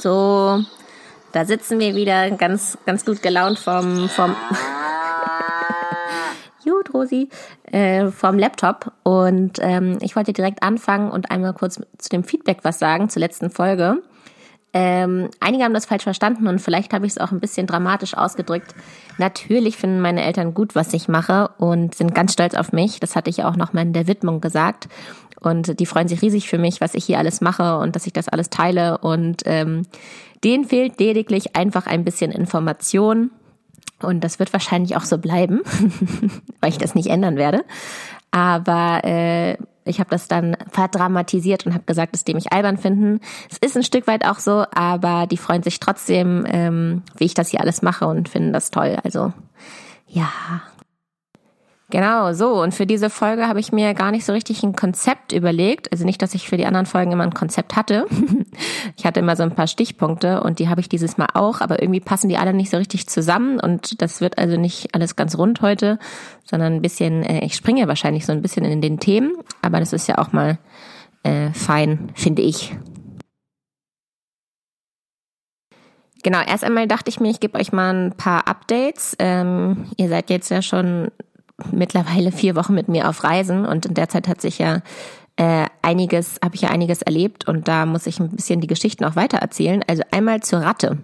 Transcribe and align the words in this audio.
So, 0.00 0.64
da 1.32 1.44
sitzen 1.44 1.78
wir 1.78 1.94
wieder 1.94 2.30
ganz, 2.30 2.78
ganz 2.86 3.04
gut 3.04 3.22
gelaunt 3.22 3.58
vom, 3.58 4.08
vom, 4.08 4.34
Gut, 6.64 6.94
Rosi, 6.94 7.28
äh, 7.64 8.06
vom 8.08 8.38
Laptop. 8.38 8.92
Und 9.02 9.58
ähm, 9.60 9.98
ich 10.00 10.16
wollte 10.16 10.32
direkt 10.32 10.62
anfangen 10.62 11.10
und 11.10 11.30
einmal 11.30 11.52
kurz 11.52 11.80
zu 11.98 12.08
dem 12.08 12.24
Feedback 12.24 12.60
was 12.62 12.78
sagen 12.78 13.10
zur 13.10 13.20
letzten 13.20 13.50
Folge. 13.50 14.02
Ähm, 14.72 15.30
einige 15.40 15.64
haben 15.64 15.74
das 15.74 15.86
falsch 15.86 16.04
verstanden 16.04 16.46
und 16.46 16.60
vielleicht 16.60 16.92
habe 16.92 17.04
ich 17.04 17.12
es 17.12 17.18
auch 17.18 17.32
ein 17.32 17.40
bisschen 17.40 17.66
dramatisch 17.66 18.14
ausgedrückt. 18.14 18.74
Natürlich 19.18 19.76
finden 19.76 20.00
meine 20.00 20.22
Eltern 20.22 20.54
gut, 20.54 20.74
was 20.74 20.92
ich 20.92 21.08
mache 21.08 21.50
und 21.58 21.94
sind 21.94 22.14
ganz 22.14 22.32
stolz 22.32 22.54
auf 22.54 22.72
mich. 22.72 23.00
Das 23.00 23.16
hatte 23.16 23.30
ich 23.30 23.42
auch 23.42 23.56
noch 23.56 23.72
mal 23.72 23.82
in 23.82 23.92
der 23.92 24.06
Widmung 24.06 24.40
gesagt. 24.40 24.88
Und 25.40 25.80
die 25.80 25.86
freuen 25.86 26.06
sich 26.06 26.22
riesig 26.22 26.48
für 26.48 26.58
mich, 26.58 26.80
was 26.80 26.94
ich 26.94 27.04
hier 27.04 27.18
alles 27.18 27.40
mache 27.40 27.78
und 27.78 27.96
dass 27.96 28.06
ich 28.06 28.12
das 28.12 28.28
alles 28.28 28.50
teile. 28.50 28.98
Und 28.98 29.42
ähm, 29.46 29.82
denen 30.44 30.64
fehlt 30.64 31.00
lediglich 31.00 31.56
einfach 31.56 31.86
ein 31.86 32.04
bisschen 32.04 32.30
Information. 32.30 33.30
Und 34.02 34.22
das 34.22 34.38
wird 34.38 34.52
wahrscheinlich 34.52 34.96
auch 34.96 35.04
so 35.04 35.18
bleiben, 35.18 35.60
weil 36.60 36.70
ich 36.70 36.78
das 36.78 36.94
nicht 36.94 37.08
ändern 37.08 37.36
werde. 37.36 37.64
Aber 38.30 39.02
äh, 39.04 39.56
ich 39.90 40.00
habe 40.00 40.10
das 40.10 40.28
dann 40.28 40.56
verdramatisiert 40.70 41.66
und 41.66 41.74
habe 41.74 41.84
gesagt, 41.84 42.14
dass 42.14 42.24
die 42.24 42.34
mich 42.34 42.52
albern 42.52 42.78
finden. 42.78 43.20
Es 43.50 43.58
ist 43.58 43.76
ein 43.76 43.82
Stück 43.82 44.06
weit 44.06 44.24
auch 44.24 44.38
so, 44.38 44.64
aber 44.72 45.26
die 45.26 45.36
freuen 45.36 45.62
sich 45.62 45.80
trotzdem, 45.80 46.46
ähm, 46.48 47.02
wie 47.16 47.24
ich 47.24 47.34
das 47.34 47.48
hier 47.48 47.60
alles 47.60 47.82
mache 47.82 48.06
und 48.06 48.28
finden 48.28 48.52
das 48.52 48.70
toll. 48.70 48.98
Also 49.04 49.32
ja, 50.06 50.30
Genau, 51.90 52.32
so. 52.32 52.62
Und 52.62 52.72
für 52.72 52.86
diese 52.86 53.10
Folge 53.10 53.48
habe 53.48 53.58
ich 53.58 53.72
mir 53.72 53.94
gar 53.94 54.12
nicht 54.12 54.24
so 54.24 54.32
richtig 54.32 54.62
ein 54.62 54.76
Konzept 54.76 55.32
überlegt. 55.32 55.90
Also 55.90 56.04
nicht, 56.04 56.22
dass 56.22 56.34
ich 56.34 56.48
für 56.48 56.56
die 56.56 56.64
anderen 56.64 56.86
Folgen 56.86 57.10
immer 57.10 57.24
ein 57.24 57.34
Konzept 57.34 57.74
hatte. 57.74 58.06
ich 58.96 59.04
hatte 59.04 59.18
immer 59.18 59.34
so 59.34 59.42
ein 59.42 59.56
paar 59.56 59.66
Stichpunkte 59.66 60.40
und 60.42 60.60
die 60.60 60.68
habe 60.68 60.80
ich 60.80 60.88
dieses 60.88 61.18
Mal 61.18 61.28
auch, 61.34 61.60
aber 61.60 61.82
irgendwie 61.82 62.00
passen 62.00 62.28
die 62.28 62.36
alle 62.36 62.54
nicht 62.54 62.70
so 62.70 62.76
richtig 62.76 63.08
zusammen 63.08 63.58
und 63.58 64.00
das 64.00 64.20
wird 64.20 64.38
also 64.38 64.56
nicht 64.56 64.94
alles 64.94 65.16
ganz 65.16 65.36
rund 65.36 65.62
heute, 65.62 65.98
sondern 66.44 66.74
ein 66.74 66.82
bisschen, 66.82 67.24
äh, 67.24 67.44
ich 67.44 67.56
springe 67.56 67.88
wahrscheinlich 67.88 68.24
so 68.24 68.32
ein 68.32 68.42
bisschen 68.42 68.64
in 68.64 68.80
den 68.80 69.00
Themen, 69.00 69.32
aber 69.60 69.80
das 69.80 69.92
ist 69.92 70.06
ja 70.06 70.18
auch 70.18 70.30
mal 70.32 70.58
äh, 71.24 71.52
fein, 71.52 72.12
finde 72.14 72.42
ich. 72.42 72.72
Genau, 76.22 76.38
erst 76.46 76.64
einmal 76.64 76.86
dachte 76.86 77.08
ich 77.08 77.18
mir, 77.18 77.30
ich 77.30 77.40
gebe 77.40 77.58
euch 77.58 77.72
mal 77.72 77.94
ein 77.94 78.12
paar 78.12 78.46
Updates. 78.46 79.16
Ähm, 79.18 79.86
ihr 79.96 80.08
seid 80.08 80.28
jetzt 80.30 80.50
ja 80.50 80.60
schon 80.60 81.10
mittlerweile 81.72 82.32
vier 82.32 82.56
Wochen 82.56 82.74
mit 82.74 82.88
mir 82.88 83.08
auf 83.08 83.24
Reisen 83.24 83.66
und 83.66 83.86
in 83.86 83.94
der 83.94 84.08
Zeit 84.08 84.28
hat 84.28 84.40
sich 84.40 84.58
ja 84.58 84.82
äh, 85.36 85.66
einiges, 85.82 86.38
habe 86.42 86.54
ich 86.54 86.62
ja 86.62 86.70
einiges 86.70 87.02
erlebt 87.02 87.48
und 87.48 87.68
da 87.68 87.86
muss 87.86 88.06
ich 88.06 88.20
ein 88.20 88.30
bisschen 88.30 88.60
die 88.60 88.66
Geschichten 88.66 89.04
auch 89.04 89.16
weiter 89.16 89.38
erzählen. 89.38 89.82
Also 89.86 90.02
einmal 90.10 90.40
zur 90.40 90.60
Ratte, 90.60 90.98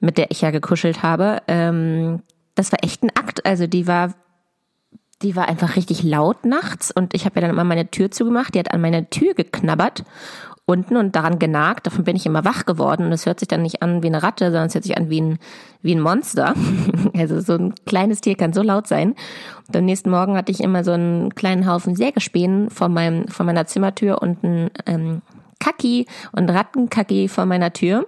mit 0.00 0.18
der 0.18 0.30
ich 0.30 0.40
ja 0.40 0.50
gekuschelt 0.50 1.02
habe. 1.02 1.42
Ähm, 1.48 2.22
das 2.54 2.72
war 2.72 2.78
echt 2.82 3.02
ein 3.02 3.10
Akt. 3.16 3.44
Also 3.44 3.66
die 3.66 3.86
war 3.86 4.14
die 5.22 5.34
war 5.34 5.48
einfach 5.48 5.76
richtig 5.76 6.02
laut 6.02 6.44
nachts 6.44 6.90
und 6.90 7.14
ich 7.14 7.24
habe 7.24 7.36
ja 7.36 7.40
dann 7.40 7.50
immer 7.50 7.64
meine 7.64 7.90
Tür 7.90 8.10
zugemacht. 8.10 8.54
Die 8.54 8.58
hat 8.58 8.72
an 8.72 8.82
meine 8.82 9.08
Tür 9.08 9.32
geknabbert 9.34 10.04
unten 10.66 10.96
und 10.96 11.14
daran 11.14 11.38
genagt. 11.38 11.86
Davon 11.86 12.04
bin 12.04 12.16
ich 12.16 12.26
immer 12.26 12.44
wach 12.44 12.66
geworden. 12.66 13.06
Und 13.06 13.12
es 13.12 13.24
hört 13.24 13.38
sich 13.38 13.48
dann 13.48 13.62
nicht 13.62 13.82
an 13.82 14.02
wie 14.02 14.08
eine 14.08 14.22
Ratte, 14.22 14.46
sondern 14.46 14.66
es 14.66 14.74
hört 14.74 14.84
sich 14.84 14.96
an 14.96 15.08
wie 15.08 15.20
ein, 15.20 15.38
wie 15.82 15.94
ein 15.94 16.00
Monster. 16.00 16.54
Also 17.16 17.40
so 17.40 17.54
ein 17.54 17.74
kleines 17.86 18.20
Tier 18.20 18.36
kann 18.36 18.52
so 18.52 18.62
laut 18.62 18.86
sein. 18.86 19.14
Und 19.68 19.76
am 19.76 19.86
nächsten 19.86 20.10
Morgen 20.10 20.36
hatte 20.36 20.52
ich 20.52 20.60
immer 20.60 20.84
so 20.84 20.92
einen 20.92 21.34
kleinen 21.34 21.66
Haufen 21.66 21.96
Sägespänen 21.96 22.68
vor, 22.68 22.90
meinem, 22.90 23.26
vor 23.28 23.46
meiner 23.46 23.66
Zimmertür 23.66 24.20
und 24.20 24.44
ein 24.44 24.70
ähm, 24.84 25.22
Kaki 25.58 26.06
und 26.32 26.50
Rattenkaki 26.50 27.28
vor 27.28 27.46
meiner 27.46 27.72
Tür. 27.72 28.06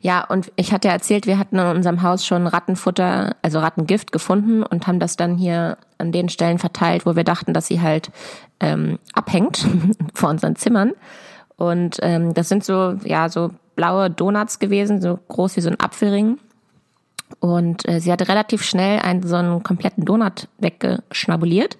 Ja, 0.00 0.24
und 0.24 0.52
ich 0.56 0.72
hatte 0.72 0.88
erzählt, 0.88 1.26
wir 1.26 1.38
hatten 1.38 1.58
in 1.58 1.66
unserem 1.66 2.02
Haus 2.02 2.26
schon 2.26 2.46
Rattenfutter, 2.46 3.36
also 3.42 3.60
Rattengift 3.60 4.12
gefunden 4.12 4.62
und 4.62 4.86
haben 4.86 5.00
das 5.00 5.16
dann 5.16 5.36
hier 5.36 5.78
an 5.98 6.12
den 6.12 6.28
Stellen 6.28 6.58
verteilt, 6.58 7.06
wo 7.06 7.16
wir 7.16 7.24
dachten, 7.24 7.52
dass 7.52 7.66
sie 7.66 7.80
halt 7.80 8.10
ähm, 8.60 8.98
abhängt 9.14 9.66
vor 10.14 10.30
unseren 10.30 10.56
Zimmern. 10.56 10.92
Und 11.56 11.98
ähm, 12.02 12.34
das 12.34 12.48
sind 12.48 12.64
so, 12.64 12.96
ja, 13.04 13.28
so 13.28 13.50
blaue 13.76 14.10
Donuts 14.10 14.58
gewesen, 14.58 15.00
so 15.00 15.18
groß 15.28 15.56
wie 15.56 15.60
so 15.60 15.70
ein 15.70 15.80
Apfelring. 15.80 16.38
Und 17.40 17.88
äh, 17.88 18.00
sie 18.00 18.12
hatte 18.12 18.28
relativ 18.28 18.62
schnell 18.62 19.00
einen 19.00 19.22
so 19.22 19.36
einen 19.36 19.62
kompletten 19.62 20.04
Donut 20.04 20.48
weggeschnabuliert 20.58 21.76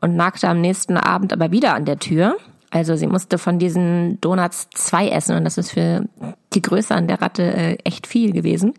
und 0.00 0.16
nagte 0.16 0.48
am 0.48 0.60
nächsten 0.60 0.96
Abend 0.96 1.32
aber 1.32 1.50
wieder 1.50 1.74
an 1.74 1.84
der 1.84 1.98
Tür. 1.98 2.36
Also 2.70 2.96
sie 2.96 3.06
musste 3.06 3.38
von 3.38 3.58
diesen 3.58 4.20
Donuts 4.20 4.68
zwei 4.74 5.08
essen 5.08 5.36
und 5.36 5.44
das 5.44 5.58
ist 5.58 5.72
für 5.72 6.04
die 6.52 6.62
Größe 6.62 6.94
an 6.94 7.08
der 7.08 7.22
Ratte 7.22 7.42
äh, 7.42 7.78
echt 7.84 8.06
viel 8.06 8.32
gewesen. 8.32 8.74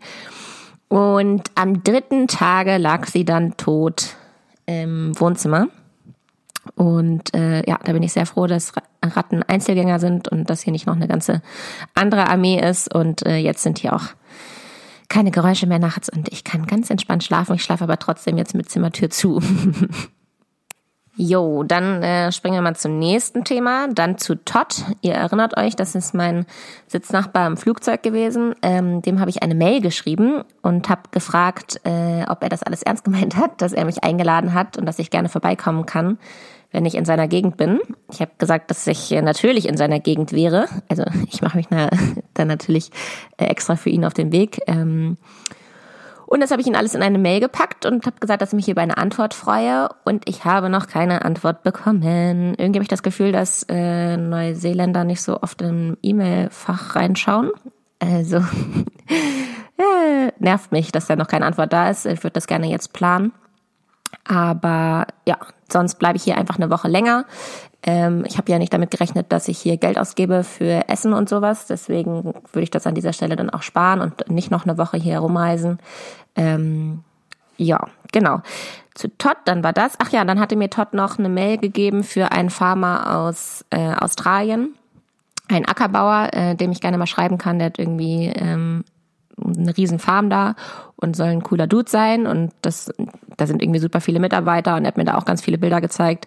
Und 0.88 1.50
am 1.54 1.82
dritten 1.82 2.28
Tage 2.28 2.78
lag 2.78 3.06
sie 3.06 3.24
dann 3.24 3.56
tot 3.56 4.16
im 4.66 5.18
Wohnzimmer. 5.18 5.68
Und 6.74 7.34
äh, 7.34 7.68
ja, 7.68 7.78
da 7.82 7.92
bin 7.92 8.02
ich 8.02 8.12
sehr 8.12 8.26
froh, 8.26 8.46
dass 8.46 8.72
Ratten 9.02 9.42
Einzelgänger 9.42 9.98
sind 9.98 10.28
und 10.28 10.50
dass 10.50 10.62
hier 10.62 10.72
nicht 10.72 10.86
noch 10.86 10.96
eine 10.96 11.08
ganze 11.08 11.42
andere 11.94 12.28
Armee 12.28 12.60
ist. 12.60 12.92
Und 12.94 13.26
äh, 13.26 13.36
jetzt 13.36 13.62
sind 13.62 13.78
hier 13.78 13.94
auch 13.94 14.04
keine 15.08 15.30
Geräusche 15.30 15.66
mehr 15.66 15.78
nachts 15.78 16.10
und 16.10 16.30
ich 16.30 16.44
kann 16.44 16.66
ganz 16.66 16.90
entspannt 16.90 17.24
schlafen. 17.24 17.54
Ich 17.54 17.62
schlafe 17.62 17.84
aber 17.84 17.98
trotzdem 17.98 18.36
jetzt 18.36 18.54
mit 18.54 18.70
Zimmertür 18.70 19.10
zu. 19.10 19.40
Jo, 21.20 21.64
dann 21.64 22.00
äh, 22.04 22.30
springen 22.30 22.54
wir 22.54 22.62
mal 22.62 22.76
zum 22.76 23.00
nächsten 23.00 23.42
Thema, 23.42 23.88
dann 23.92 24.18
zu 24.18 24.36
Todd. 24.36 24.84
Ihr 25.00 25.14
erinnert 25.14 25.56
euch, 25.56 25.74
das 25.74 25.96
ist 25.96 26.14
mein 26.14 26.46
Sitznachbar 26.86 27.48
im 27.48 27.56
Flugzeug 27.56 28.04
gewesen. 28.04 28.54
Ähm, 28.62 29.02
dem 29.02 29.18
habe 29.18 29.28
ich 29.28 29.42
eine 29.42 29.56
Mail 29.56 29.80
geschrieben 29.80 30.44
und 30.62 30.88
habe 30.88 31.02
gefragt, 31.10 31.80
äh, 31.82 32.24
ob 32.28 32.44
er 32.44 32.48
das 32.48 32.62
alles 32.62 32.84
ernst 32.84 33.02
gemeint 33.02 33.34
hat, 33.34 33.60
dass 33.60 33.72
er 33.72 33.84
mich 33.84 34.04
eingeladen 34.04 34.54
hat 34.54 34.78
und 34.78 34.86
dass 34.86 35.00
ich 35.00 35.10
gerne 35.10 35.28
vorbeikommen 35.28 35.86
kann, 35.86 36.18
wenn 36.70 36.84
ich 36.84 36.94
in 36.94 37.04
seiner 37.04 37.28
Gegend 37.28 37.56
bin. 37.56 37.80
Ich 38.10 38.20
habe 38.20 38.32
gesagt, 38.38 38.70
dass 38.70 38.86
ich 38.86 39.12
äh, 39.12 39.22
natürlich 39.22 39.68
in 39.68 39.76
seiner 39.76 40.00
Gegend 40.00 40.32
wäre. 40.32 40.66
Also 40.88 41.04
ich 41.30 41.42
mache 41.42 41.56
mich 41.56 41.66
na, 41.70 41.88
dann 42.34 42.48
natürlich 42.48 42.90
äh, 43.36 43.44
extra 43.44 43.76
für 43.76 43.90
ihn 43.90 44.04
auf 44.04 44.14
den 44.14 44.32
Weg. 44.32 44.60
Ähm, 44.66 45.16
und 46.26 46.40
das 46.40 46.50
habe 46.50 46.60
ich 46.60 46.66
ihn 46.66 46.76
alles 46.76 46.94
in 46.94 47.02
eine 47.02 47.16
Mail 47.16 47.40
gepackt 47.40 47.86
und 47.86 48.04
habe 48.04 48.20
gesagt, 48.20 48.42
dass 48.42 48.50
ich 48.50 48.56
mich 48.56 48.68
über 48.68 48.82
eine 48.82 48.98
Antwort 48.98 49.32
freue. 49.32 49.88
Und 50.04 50.28
ich 50.28 50.44
habe 50.44 50.68
noch 50.68 50.86
keine 50.86 51.24
Antwort 51.24 51.62
bekommen. 51.62 52.54
Irgendwie 52.58 52.76
habe 52.76 52.82
ich 52.82 52.88
das 52.88 53.02
Gefühl, 53.02 53.32
dass 53.32 53.62
äh, 53.70 54.18
Neuseeländer 54.18 55.04
nicht 55.04 55.22
so 55.22 55.40
oft 55.40 55.62
im 55.62 55.96
E-Mail-Fach 56.02 56.96
reinschauen. 56.96 57.50
Also 57.98 58.36
äh, 59.78 60.32
nervt 60.38 60.70
mich, 60.70 60.92
dass 60.92 61.06
da 61.06 61.16
noch 61.16 61.28
keine 61.28 61.46
Antwort 61.46 61.72
da 61.72 61.88
ist. 61.88 62.04
Ich 62.04 62.22
würde 62.22 62.34
das 62.34 62.46
gerne 62.46 62.66
jetzt 62.66 62.92
planen. 62.92 63.32
Aber 64.24 65.06
ja, 65.26 65.38
sonst 65.70 65.96
bleibe 65.96 66.16
ich 66.16 66.24
hier 66.24 66.36
einfach 66.36 66.56
eine 66.56 66.70
Woche 66.70 66.88
länger. 66.88 67.24
Ähm, 67.82 68.24
ich 68.26 68.38
habe 68.38 68.50
ja 68.50 68.58
nicht 68.58 68.72
damit 68.72 68.90
gerechnet, 68.90 69.32
dass 69.32 69.48
ich 69.48 69.58
hier 69.58 69.76
Geld 69.76 69.98
ausgebe 69.98 70.44
für 70.44 70.88
Essen 70.88 71.12
und 71.12 71.28
sowas. 71.28 71.66
Deswegen 71.66 72.24
würde 72.24 72.62
ich 72.62 72.70
das 72.70 72.86
an 72.86 72.94
dieser 72.94 73.12
Stelle 73.12 73.36
dann 73.36 73.50
auch 73.50 73.62
sparen 73.62 74.00
und 74.00 74.30
nicht 74.30 74.50
noch 74.50 74.64
eine 74.64 74.78
Woche 74.78 74.96
hier 74.96 75.14
herumreisen. 75.14 75.78
Ähm, 76.34 77.04
ja, 77.56 77.86
genau. 78.12 78.40
Zu 78.94 79.16
Todd, 79.16 79.36
dann 79.44 79.62
war 79.62 79.72
das. 79.72 79.94
Ach 79.98 80.10
ja, 80.10 80.24
dann 80.24 80.40
hatte 80.40 80.56
mir 80.56 80.70
Todd 80.70 80.92
noch 80.92 81.18
eine 81.18 81.28
Mail 81.28 81.58
gegeben 81.58 82.02
für 82.02 82.32
einen 82.32 82.50
Farmer 82.50 83.16
aus 83.16 83.64
äh, 83.70 83.94
Australien. 83.94 84.74
Ein 85.48 85.66
Ackerbauer, 85.66 86.30
äh, 86.32 86.54
dem 86.56 86.72
ich 86.72 86.80
gerne 86.80 86.98
mal 86.98 87.06
schreiben 87.06 87.38
kann, 87.38 87.58
der 87.58 87.66
hat 87.66 87.78
irgendwie 87.78 88.26
ähm, 88.26 88.84
eine 89.42 89.76
riesen 89.76 89.98
Farm 89.98 90.30
da 90.30 90.56
und 91.00 91.16
soll 91.16 91.28
ein 91.28 91.42
cooler 91.42 91.66
Dude 91.66 91.90
sein 91.90 92.26
und 92.26 92.52
das, 92.62 92.92
da 93.36 93.46
sind 93.46 93.62
irgendwie 93.62 93.80
super 93.80 94.00
viele 94.00 94.20
Mitarbeiter 94.20 94.76
und 94.76 94.84
er 94.84 94.88
hat 94.88 94.96
mir 94.96 95.04
da 95.04 95.16
auch 95.16 95.24
ganz 95.24 95.42
viele 95.42 95.58
Bilder 95.58 95.80
gezeigt. 95.80 96.26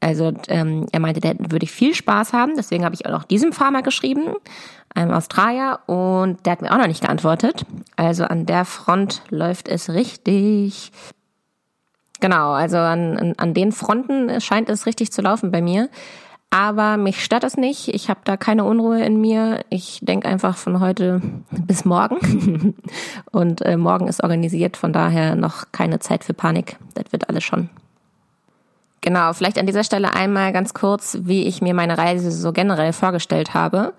Also 0.00 0.32
ähm, 0.48 0.86
er 0.90 0.98
meinte, 0.98 1.20
der 1.20 1.36
würde 1.38 1.64
ich 1.64 1.70
viel 1.70 1.94
Spaß 1.94 2.32
haben. 2.32 2.54
Deswegen 2.56 2.84
habe 2.84 2.94
ich 2.94 3.06
auch 3.06 3.12
noch 3.12 3.22
diesem 3.22 3.52
Farmer 3.52 3.82
geschrieben, 3.82 4.34
einem 4.94 5.12
Australier, 5.12 5.78
und 5.86 6.44
der 6.44 6.52
hat 6.52 6.62
mir 6.62 6.72
auch 6.72 6.78
noch 6.78 6.88
nicht 6.88 7.02
geantwortet. 7.02 7.64
Also 7.94 8.24
an 8.24 8.44
der 8.44 8.64
Front 8.64 9.22
läuft 9.30 9.68
es 9.68 9.90
richtig. 9.90 10.90
Genau, 12.18 12.50
also 12.50 12.78
an, 12.78 13.16
an, 13.16 13.34
an 13.36 13.54
den 13.54 13.70
Fronten 13.70 14.40
scheint 14.40 14.68
es 14.68 14.86
richtig 14.86 15.12
zu 15.12 15.22
laufen 15.22 15.52
bei 15.52 15.62
mir. 15.62 15.88
Aber 16.54 16.98
mich 16.98 17.24
stört 17.24 17.44
das 17.44 17.56
nicht. 17.56 17.88
Ich 17.88 18.10
habe 18.10 18.20
da 18.24 18.36
keine 18.36 18.64
Unruhe 18.64 19.02
in 19.02 19.18
mir. 19.18 19.64
Ich 19.70 20.00
denke 20.02 20.28
einfach 20.28 20.58
von 20.58 20.80
heute 20.80 21.22
bis 21.50 21.86
morgen. 21.86 22.74
Und 23.32 23.62
äh, 23.62 23.78
morgen 23.78 24.06
ist 24.06 24.22
organisiert, 24.22 24.76
von 24.76 24.92
daher 24.92 25.34
noch 25.34 25.72
keine 25.72 25.98
Zeit 25.98 26.24
für 26.24 26.34
Panik. 26.34 26.76
Das 26.92 27.10
wird 27.10 27.30
alles 27.30 27.42
schon. 27.42 27.70
Genau, 29.00 29.32
vielleicht 29.32 29.58
an 29.58 29.64
dieser 29.64 29.82
Stelle 29.82 30.12
einmal 30.12 30.52
ganz 30.52 30.74
kurz, 30.74 31.16
wie 31.22 31.44
ich 31.44 31.62
mir 31.62 31.72
meine 31.72 31.96
Reise 31.96 32.30
so 32.30 32.52
generell 32.52 32.92
vorgestellt 32.92 33.54
habe. 33.54 33.94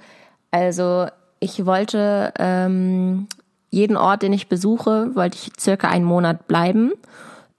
Also 0.52 1.08
ich 1.40 1.66
wollte 1.66 2.36
ähm, 2.38 3.28
jeden 3.72 3.98
Ort, 3.98 4.22
den 4.22 4.32
ich 4.32 4.48
besuche, 4.48 5.16
wollte 5.16 5.40
ich 5.42 5.54
circa 5.60 5.88
einen 5.88 6.06
Monat 6.06 6.48
bleiben 6.48 6.92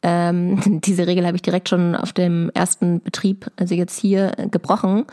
ähm, 0.05 0.61
diese 0.85 1.07
Regel 1.07 1.27
habe 1.27 1.37
ich 1.37 1.43
direkt 1.43 1.69
schon 1.69 1.97
auf 1.97 2.13
dem 2.13 2.51
ersten 2.55 3.01
Betrieb, 3.01 3.51
also 3.57 3.75
jetzt 3.75 3.99
hier, 3.99 4.33
gebrochen, 4.51 5.07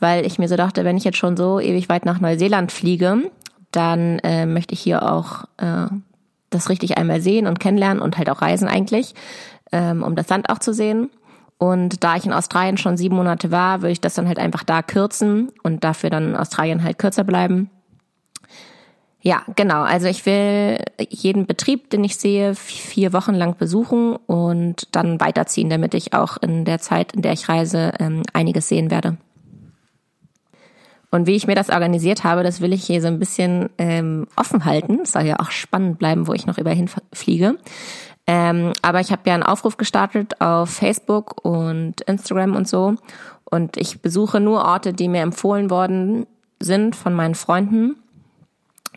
weil 0.00 0.26
ich 0.26 0.38
mir 0.38 0.48
so 0.48 0.56
dachte, 0.56 0.84
wenn 0.84 0.96
ich 0.96 1.04
jetzt 1.04 1.16
schon 1.16 1.36
so 1.36 1.60
ewig 1.60 1.88
weit 1.88 2.04
nach 2.04 2.20
Neuseeland 2.20 2.72
fliege, 2.72 3.30
dann 3.70 4.18
äh, 4.18 4.44
möchte 4.44 4.74
ich 4.74 4.80
hier 4.80 5.10
auch 5.10 5.44
äh, 5.58 5.86
das 6.50 6.68
richtig 6.68 6.98
einmal 6.98 7.20
sehen 7.20 7.46
und 7.46 7.60
kennenlernen 7.60 8.02
und 8.02 8.18
halt 8.18 8.28
auch 8.28 8.42
reisen 8.42 8.68
eigentlich, 8.68 9.14
ähm, 9.70 10.02
um 10.02 10.16
das 10.16 10.28
Land 10.28 10.50
auch 10.50 10.58
zu 10.58 10.74
sehen. 10.74 11.08
Und 11.56 12.02
da 12.02 12.16
ich 12.16 12.26
in 12.26 12.32
Australien 12.32 12.76
schon 12.76 12.96
sieben 12.96 13.14
Monate 13.14 13.52
war, 13.52 13.82
würde 13.82 13.92
ich 13.92 14.00
das 14.00 14.14
dann 14.14 14.26
halt 14.26 14.40
einfach 14.40 14.64
da 14.64 14.82
kürzen 14.82 15.52
und 15.62 15.84
dafür 15.84 16.10
dann 16.10 16.30
in 16.30 16.36
Australien 16.36 16.82
halt 16.82 16.98
kürzer 16.98 17.22
bleiben. 17.22 17.70
Ja, 19.24 19.44
genau. 19.54 19.82
Also 19.82 20.08
ich 20.08 20.26
will 20.26 20.78
jeden 21.08 21.46
Betrieb, 21.46 21.90
den 21.90 22.02
ich 22.02 22.16
sehe, 22.16 22.56
vier 22.56 23.12
Wochen 23.12 23.34
lang 23.34 23.56
besuchen 23.56 24.16
und 24.16 24.88
dann 24.90 25.20
weiterziehen, 25.20 25.70
damit 25.70 25.94
ich 25.94 26.12
auch 26.12 26.36
in 26.38 26.64
der 26.64 26.80
Zeit, 26.80 27.12
in 27.12 27.22
der 27.22 27.32
ich 27.32 27.48
reise, 27.48 27.92
ähm, 28.00 28.22
einiges 28.32 28.68
sehen 28.68 28.90
werde. 28.90 29.16
Und 31.12 31.28
wie 31.28 31.36
ich 31.36 31.46
mir 31.46 31.54
das 31.54 31.70
organisiert 31.70 32.24
habe, 32.24 32.42
das 32.42 32.60
will 32.60 32.72
ich 32.72 32.84
hier 32.84 33.00
so 33.00 33.06
ein 33.06 33.20
bisschen 33.20 33.70
ähm, 33.78 34.26
offen 34.34 34.64
halten. 34.64 35.00
Es 35.02 35.12
soll 35.12 35.22
ja 35.22 35.38
auch 35.38 35.52
spannend 35.52 35.98
bleiben, 35.98 36.26
wo 36.26 36.32
ich 36.32 36.46
noch 36.46 36.58
überhin 36.58 36.90
fliege. 37.12 37.58
Ähm, 38.26 38.72
aber 38.82 39.00
ich 39.00 39.12
habe 39.12 39.22
ja 39.26 39.34
einen 39.34 39.42
Aufruf 39.44 39.76
gestartet 39.76 40.40
auf 40.40 40.70
Facebook 40.70 41.44
und 41.44 42.00
Instagram 42.02 42.56
und 42.56 42.66
so. 42.66 42.96
Und 43.44 43.76
ich 43.76 44.00
besuche 44.00 44.40
nur 44.40 44.64
Orte, 44.64 44.94
die 44.94 45.08
mir 45.08 45.20
empfohlen 45.20 45.70
worden 45.70 46.26
sind 46.60 46.96
von 46.96 47.12
meinen 47.14 47.34
Freunden 47.34 48.01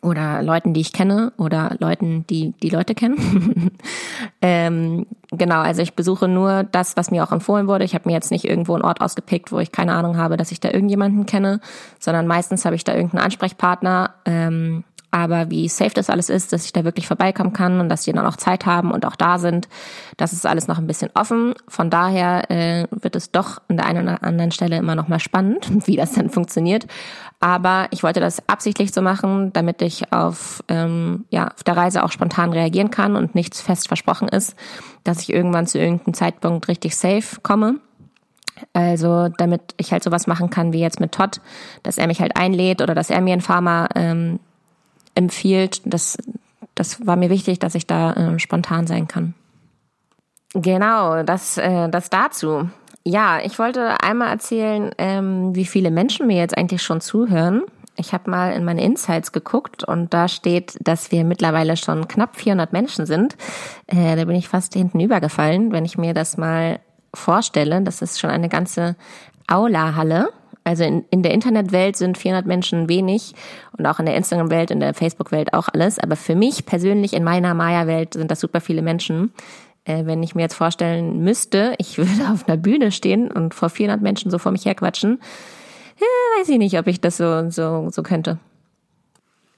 oder 0.06 0.44
Leuten, 0.44 0.74
die 0.74 0.81
ich 0.81 0.94
kenne 0.94 1.34
oder 1.38 1.75
Leuten, 1.80 2.25
die 2.28 2.54
die 2.62 2.69
Leute 2.69 2.94
kennen. 2.94 3.72
ähm, 4.42 5.07
genau, 5.31 5.62
also 5.62 5.81
ich 5.81 5.96
besuche 5.96 6.28
nur 6.28 6.63
das, 6.63 6.96
was 6.96 7.12
mir 7.12 7.24
auch 7.24 7.31
empfohlen 7.31 7.68
wurde. 7.68 7.84
Ich 7.84 7.96
habe 7.96 8.07
mir 8.07 8.13
jetzt 8.13 8.31
nicht 8.31 8.46
irgendwo 8.46 8.75
einen 8.75 8.84
Ort 8.84 9.02
ausgepickt, 9.02 9.52
wo 9.52 9.60
ich 9.60 9.72
keine 9.72 9.94
Ahnung 9.94 10.18
habe, 10.18 10.38
dass 10.38 10.52
ich 10.52 10.60
da 10.60 10.69
irgendjemanden 10.69 11.25
kenne, 11.25 11.60
sondern 12.00 12.28
meistens 12.28 12.66
habe 12.66 12.75
ich 12.75 12.84
da 12.84 12.94
irgendeinen 12.94 13.25
Ansprechpartner. 13.25 14.13
Ähm, 14.25 14.84
aber 15.15 15.50
wie 15.50 15.69
safe 15.69 15.94
das 15.94 16.09
alles 16.09 16.29
ist, 16.29 16.51
dass 16.51 16.65
ich 16.65 16.73
da 16.73 16.83
wirklich 16.83 17.07
vorbeikommen 17.07 17.53
kann 17.53 17.79
und 17.79 17.88
dass 17.88 18.01
die 18.01 18.12
dann 18.12 18.25
auch 18.25 18.35
Zeit 18.35 18.65
haben 18.65 18.91
und 18.91 19.06
auch 19.06 19.15
da 19.15 19.38
sind, 19.38 19.69
das 20.17 20.33
ist 20.33 20.45
alles 20.45 20.67
noch 20.67 20.77
ein 20.77 20.88
bisschen 20.88 21.09
offen. 21.13 21.53
Von 21.69 21.89
daher 21.89 22.51
äh, 22.51 22.85
wird 22.91 23.15
es 23.15 23.31
doch 23.31 23.62
an 23.69 23.77
der 23.77 23.85
einen 23.85 24.09
oder 24.09 24.23
anderen 24.23 24.51
Stelle 24.51 24.75
immer 24.75 24.94
noch 24.94 25.07
mal 25.07 25.21
spannend, 25.21 25.69
wie 25.88 25.95
das 25.95 26.12
dann 26.12 26.29
funktioniert. 26.29 26.85
Aber 27.39 27.88
ich 27.91 28.03
wollte 28.03 28.19
das 28.19 28.44
absichtlich 28.50 28.91
so 28.91 29.01
machen, 29.01 29.53
damit 29.53 29.81
ich 29.81 30.12
auf, 30.12 30.62
ähm, 30.67 31.23
ja, 31.29 31.47
auf 31.47 31.63
der 31.63 31.77
Reise 31.77 32.03
auch 32.03 32.11
spontan 32.11 32.51
reagieren 32.51 32.91
kann 32.91 33.15
und 33.15 33.35
nichts 33.35 33.61
fest 33.61 33.88
versprochen 33.88 34.27
ist, 34.27 34.53
dass 35.06 35.21
ich 35.21 35.31
irgendwann 35.31 35.65
zu 35.65 35.79
irgendeinem 35.79 36.13
Zeitpunkt 36.13 36.68
richtig 36.68 36.97
safe 36.97 37.39
komme. 37.41 37.75
Also 38.73 39.29
damit 39.38 39.61
ich 39.77 39.94
halt 39.94 40.03
sowas 40.03 40.27
machen 40.27 40.50
kann 40.50 40.73
wie 40.73 40.81
jetzt 40.81 41.00
mit 41.00 41.13
Todd, 41.13 41.39
dass 41.83 41.97
er 41.97 42.07
mich 42.07 42.19
halt 42.19 42.35
einlädt 42.35 42.81
oder 42.81 42.95
dass 42.95 43.09
er 43.09 43.21
mir 43.21 43.31
ein 43.31 43.41
Pharma 43.41 43.88
ähm, 43.95 44.39
empfiehlt. 45.15 45.81
Das, 45.85 46.17
das 46.75 47.06
war 47.07 47.15
mir 47.15 47.29
wichtig, 47.29 47.59
dass 47.59 47.75
ich 47.75 47.88
da 47.88 48.13
äh, 48.13 48.39
spontan 48.39 48.88
sein 48.88 49.07
kann. 49.07 49.33
Genau, 50.53 51.23
das, 51.23 51.57
äh, 51.57 51.89
das 51.89 52.09
dazu. 52.09 52.69
Ja, 53.03 53.39
ich 53.44 53.59
wollte 53.59 54.01
einmal 54.01 54.29
erzählen, 54.29 54.91
ähm, 54.97 55.56
wie 55.56 55.65
viele 55.65 55.91
Menschen 55.91 56.27
mir 56.27 56.38
jetzt 56.38 56.57
eigentlich 56.57 56.81
schon 56.81 57.01
zuhören. 57.01 57.63
Ich 57.97 58.13
habe 58.13 58.29
mal 58.29 58.53
in 58.53 58.65
meine 58.65 58.83
Insights 58.83 59.31
geguckt 59.31 59.83
und 59.83 60.13
da 60.13 60.27
steht, 60.27 60.77
dass 60.81 61.12
wir 61.12 61.23
mittlerweile 61.23 61.77
schon 61.77 62.07
knapp 62.07 62.35
400 62.35 62.73
Menschen 62.73 63.06
sind. 63.06 63.35
Äh, 63.88 64.15
da 64.15 64.25
bin 64.25 64.35
ich 64.35 64.47
fast 64.47 64.73
hinten 64.73 65.00
übergefallen, 65.00 65.71
wenn 65.71 65.85
ich 65.85 65.97
mir 65.97 66.13
das 66.13 66.38
mal 66.38 66.79
vorstelle. 67.13 67.81
Das 67.81 68.01
ist 68.01 68.19
schon 68.19 68.29
eine 68.29 68.50
ganze 68.50 68.95
Aula-Halle. 69.47 70.29
Also 70.65 70.83
in, 70.83 71.06
in 71.12 71.21
der 71.21 71.31
Internetwelt 71.31 71.95
sind 71.95 72.17
400 72.17 72.47
Menschen 72.47 72.89
wenig 72.89 73.33
und 73.77 73.85
auch 73.85 74.00
in 74.00 74.07
der 74.07 74.15
Instagram-Welt, 74.15 74.71
in 74.71 74.79
der 74.79 74.95
Facebook-Welt 74.95 75.53
auch 75.53 75.69
alles. 75.71 76.00
Aber 76.00 76.15
für 76.15 76.35
mich 76.35 76.65
persönlich 76.65 77.13
in 77.13 77.23
meiner 77.23 77.53
Maya-Welt 77.53 78.15
sind 78.15 78.31
das 78.31 78.39
super 78.39 78.59
viele 78.59 78.81
Menschen. 78.81 79.31
Äh, 79.85 80.06
wenn 80.06 80.23
ich 80.23 80.33
mir 80.33 80.41
jetzt 80.41 80.56
vorstellen 80.56 81.23
müsste, 81.23 81.75
ich 81.77 81.97
würde 82.00 82.31
auf 82.33 82.47
einer 82.47 82.57
Bühne 82.57 82.91
stehen 82.91 83.31
und 83.31 83.53
vor 83.53 83.69
400 83.69 84.01
Menschen 84.01 84.31
so 84.31 84.39
vor 84.39 84.51
mich 84.51 84.65
herquatschen, 84.65 85.19
äh, 86.00 86.39
weiß 86.39 86.50
ich 86.50 86.57
nicht, 86.57 86.77
ob 86.79 86.88
ich 86.88 87.00
das 87.00 87.18
so, 87.18 87.50
so, 87.51 87.89
so 87.91 88.01
könnte. 88.01 88.39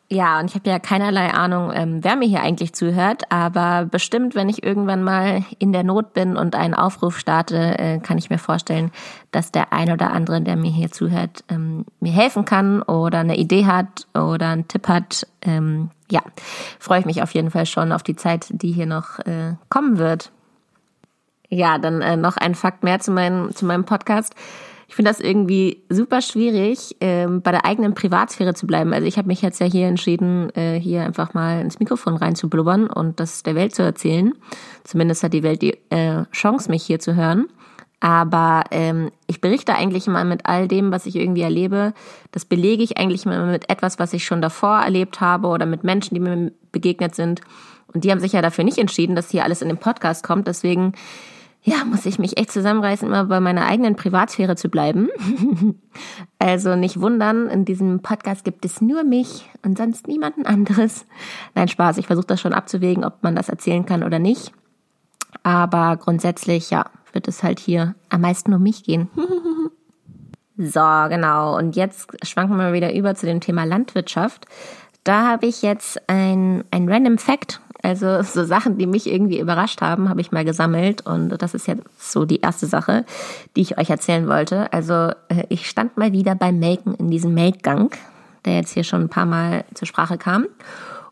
Ja, 0.10 0.40
und 0.40 0.46
ich 0.46 0.56
habe 0.56 0.70
ja 0.70 0.80
keinerlei 0.80 1.34
Ahnung, 1.34 1.70
ähm, 1.74 2.02
wer 2.02 2.16
mir 2.16 2.30
hier 2.30 2.42
eigentlich 2.42 2.74
zuhört, 2.74 3.24
aber 3.30 3.84
bestimmt, 3.84 4.36
wenn 4.36 4.48
ich 4.48 4.64
irgendwann 4.64 5.04
mal 5.04 5.44
in 5.60 5.74
der 5.74 5.84
Not 5.84 6.14
bin 6.14 6.38
und 6.38 6.56
einen 6.56 6.74
Aufruf 6.74 7.20
starte, 7.20 7.78
äh, 7.78 8.00
kann 8.00 8.18
ich 8.18 8.30
mir 8.30 8.38
vorstellen, 8.38 8.92
dass 9.32 9.52
der 9.52 9.74
ein 9.74 9.92
oder 9.92 10.12
andere, 10.12 10.42
der 10.42 10.56
mir 10.56 10.72
hier 10.72 10.92
zuhört, 10.92 11.44
ähm, 11.50 11.86
mir 12.00 12.14
helfen 12.14 12.46
kann 12.46 12.82
oder 12.84 13.20
eine 13.20 13.36
Idee 13.36 13.66
hat 13.66 14.08
oder 14.14 14.48
einen 14.48 14.70
Tipp 14.70 14.88
hat. 14.88 15.28
Ähm, 15.42 15.90
ja, 16.10 16.22
freue 16.80 17.02
ich 17.02 17.06
mich 17.06 17.22
auf 17.22 17.34
jeden 17.34 17.52
Fall 17.52 17.66
schon 17.66 17.92
auf 17.92 18.02
die 18.02 18.16
Zeit, 18.16 18.48
die 18.50 18.72
hier 18.72 18.86
noch 18.86 19.20
äh, 19.20 19.56
kommen 19.68 19.98
wird. 19.98 20.32
Ja, 21.50 21.80
dann 21.80 22.02
äh, 22.02 22.16
noch 22.16 22.38
ein 22.38 22.56
Fakt 22.56 22.82
mehr 22.82 23.00
zu, 23.00 23.12
meinem 23.12 23.54
zu 23.54 23.66
meinem 23.66 23.84
Podcast. 23.84 24.36
Ich 24.90 24.96
finde 24.96 25.12
das 25.12 25.20
irgendwie 25.20 25.84
super 25.90 26.22
schwierig, 26.22 26.96
ähm, 27.02 27.42
bei 27.42 27.52
der 27.52 27.66
eigenen 27.66 27.94
Privatsphäre 27.94 28.54
zu 28.54 28.66
bleiben. 28.68 28.94
Also 28.94 29.06
ich 29.06 29.18
habe 29.18 29.28
mich 29.28 29.42
jetzt 29.42 29.60
ja 29.60 29.66
hier 29.66 29.88
entschieden, 29.88 30.50
äh, 30.56 30.80
hier 30.80 31.04
einfach 31.04 31.34
mal 31.34 31.60
ins 31.60 31.80
Mikrofon 31.80 32.16
reinzublubbern 32.16 32.88
und 32.88 33.20
das 33.20 33.44
der 33.44 33.56
Welt 33.56 33.76
zu 33.76 33.84
erzählen. 33.84 34.34
Zumindest 34.86 35.24
hat 35.24 35.34
die 35.34 35.44
Welt 35.44 35.62
die 35.62 35.78
äh, 35.90 36.24
Chance, 36.32 36.72
mich 36.72 36.84
hier 36.84 37.00
zu 37.00 37.16
hören. 37.16 37.48
Aber 38.00 38.64
ähm, 38.72 39.12
ich 39.26 39.42
berichte 39.42 39.76
eigentlich 39.76 40.08
immer 40.08 40.24
mit 40.24 40.46
all 40.46 40.68
dem, 40.68 40.92
was 40.92 41.06
ich 41.06 41.16
irgendwie 41.16 41.42
erlebe. 41.42 41.94
Das 42.32 42.46
belege 42.46 42.84
ich 42.84 42.98
eigentlich 42.98 43.26
immer 43.26 43.46
mit 43.46 43.70
etwas, 43.70 44.00
was 44.00 44.14
ich 44.14 44.24
schon 44.24 44.42
davor 44.42 44.80
erlebt 44.80 45.20
habe 45.20 45.48
oder 45.48 45.66
mit 45.66 45.84
Menschen, 45.84 46.14
die 46.14 46.22
mir 46.22 46.52
begegnet 46.72 47.16
sind. 47.16 47.42
Und 47.94 48.04
die 48.04 48.12
haben 48.12 48.20
sich 48.20 48.34
ja 48.34 48.42
dafür 48.42 48.64
nicht 48.64 48.78
entschieden, 48.78 49.16
dass 49.16 49.32
hier 49.32 49.44
alles 49.44 49.62
in 49.62 49.68
den 49.68 49.80
Podcast 49.80 50.24
kommt. 50.24 50.48
Deswegen 50.48 50.94
ja, 51.64 51.84
muss 51.84 52.06
ich 52.06 52.18
mich 52.18 52.38
echt 52.38 52.52
zusammenreißen, 52.52 53.08
immer 53.08 53.26
bei 53.26 53.40
meiner 53.40 53.66
eigenen 53.66 53.96
Privatsphäre 53.96 54.56
zu 54.56 54.70
bleiben. 54.70 55.10
also 56.40 56.76
nicht 56.76 57.02
wundern, 57.02 57.48
in 57.48 57.66
diesem 57.66 58.02
Podcast 58.02 58.46
gibt 58.46 58.64
es 58.64 58.80
nur 58.80 59.04
mich 59.04 59.50
und 59.66 59.78
sonst 59.78 60.08
niemanden 60.08 60.46
anderes. 60.46 61.06
Nein, 61.56 61.68
Spaß, 61.68 61.98
ich 61.98 62.08
versuche 62.08 62.28
das 62.28 62.40
schon 62.40 62.54
abzuwägen, 62.54 63.04
ob 63.04 63.22
man 63.22 63.36
das 63.36 63.50
erzählen 63.50 63.86
kann 63.86 64.04
oder 64.04 64.20
nicht. 64.20 64.54
Aber 65.44 65.98
grundsätzlich, 65.98 66.70
ja, 66.70 66.86
wird 67.12 67.28
es 67.28 67.44
halt 67.44 67.60
hier 67.60 67.96
am 68.10 68.22
meisten 68.22 68.54
um 68.54 68.64
mich 68.64 68.84
gehen. 68.84 69.10
so, 70.58 70.80
genau. 71.10 71.58
Und 71.58 71.76
jetzt 71.76 72.26
schwanken 72.26 72.58
wir 72.58 72.74
wieder 72.74 72.94
über 72.94 73.16
zu 73.16 73.26
dem 73.26 73.42
Thema 73.42 73.64
Landwirtschaft. 73.66 74.46
Da 75.04 75.28
habe 75.28 75.48
ich 75.48 75.62
jetzt 75.62 76.02
ein, 76.10 76.64
ein 76.72 76.90
Random 76.90 77.18
Fact 77.18 77.62
also 77.88 78.22
so 78.22 78.44
Sachen, 78.44 78.78
die 78.78 78.86
mich 78.86 79.08
irgendwie 79.08 79.40
überrascht 79.40 79.82
haben, 79.82 80.10
habe 80.10 80.20
ich 80.20 80.34
mal 80.34 80.44
gesammelt 80.44 81.06
und 81.06 81.30
das 81.30 81.54
ist 81.54 81.68
jetzt 81.68 81.84
so 81.98 82.26
die 82.26 82.42
erste 82.42 82.66
Sache, 82.66 83.06
die 83.56 83.62
ich 83.62 83.78
euch 83.78 83.90
erzählen 83.90 84.28
wollte. 84.28 84.72
Also 84.74 84.94
äh, 85.30 85.46
ich 85.48 85.70
stand 85.70 85.96
mal 85.96 86.12
wieder 86.12 86.36
beim 86.36 86.60
Melken 86.60 86.96
in 86.96 87.10
diesem 87.10 87.34
Melkgang, 87.34 87.92
der 88.44 88.56
jetzt 88.56 88.74
hier 88.74 88.84
schon 88.84 89.04
ein 89.04 89.10
paar 89.10 89.26
Mal 89.26 89.64
zur 89.74 89.88
Sprache 89.88 90.18
kam 90.18 90.48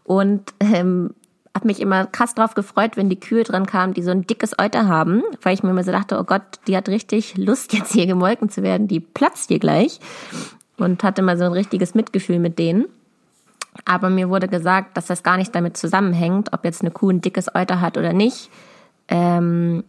und 0.03 0.53
ähm, 0.59 1.11
habe 1.55 1.67
mich 1.67 1.79
immer 1.79 2.07
krass 2.07 2.35
drauf 2.35 2.55
gefreut, 2.55 2.97
wenn 2.97 3.09
die 3.09 3.21
Kühe 3.21 3.45
dran 3.45 3.65
kamen, 3.65 3.93
die 3.93 4.03
so 4.03 4.11
ein 4.11 4.27
dickes 4.27 4.59
Euter 4.59 4.89
haben, 4.89 5.23
weil 5.41 5.53
ich 5.53 5.63
mir 5.63 5.69
immer 5.69 5.85
so 5.85 5.93
dachte, 5.93 6.19
oh 6.19 6.25
Gott, 6.25 6.43
die 6.67 6.75
hat 6.75 6.89
richtig 6.89 7.37
Lust 7.37 7.71
jetzt 7.77 7.93
hier 7.93 8.05
gemolken 8.05 8.49
zu 8.49 8.63
werden, 8.63 8.89
die 8.89 8.99
platzt 8.99 9.47
hier 9.47 9.59
gleich 9.59 10.01
und 10.75 11.05
hatte 11.05 11.21
mal 11.21 11.37
so 11.37 11.45
ein 11.45 11.53
richtiges 11.53 11.95
Mitgefühl 11.95 12.39
mit 12.39 12.59
denen. 12.59 12.87
Aber 13.83 14.09
mir 14.09 14.29
wurde 14.29 14.47
gesagt, 14.47 14.95
dass 14.95 15.07
das 15.07 15.23
gar 15.23 15.37
nicht 15.37 15.53
damit 15.53 15.75
zusammenhängt, 15.75 16.53
ob 16.53 16.63
jetzt 16.63 16.81
eine 16.81 16.91
Kuh 16.91 17.09
ein 17.09 17.21
dickes 17.21 17.53
Euter 17.53 17.81
hat 17.81 17.97
oder 17.97 18.13
nicht. 18.13 18.49
Ähm, 19.09 19.83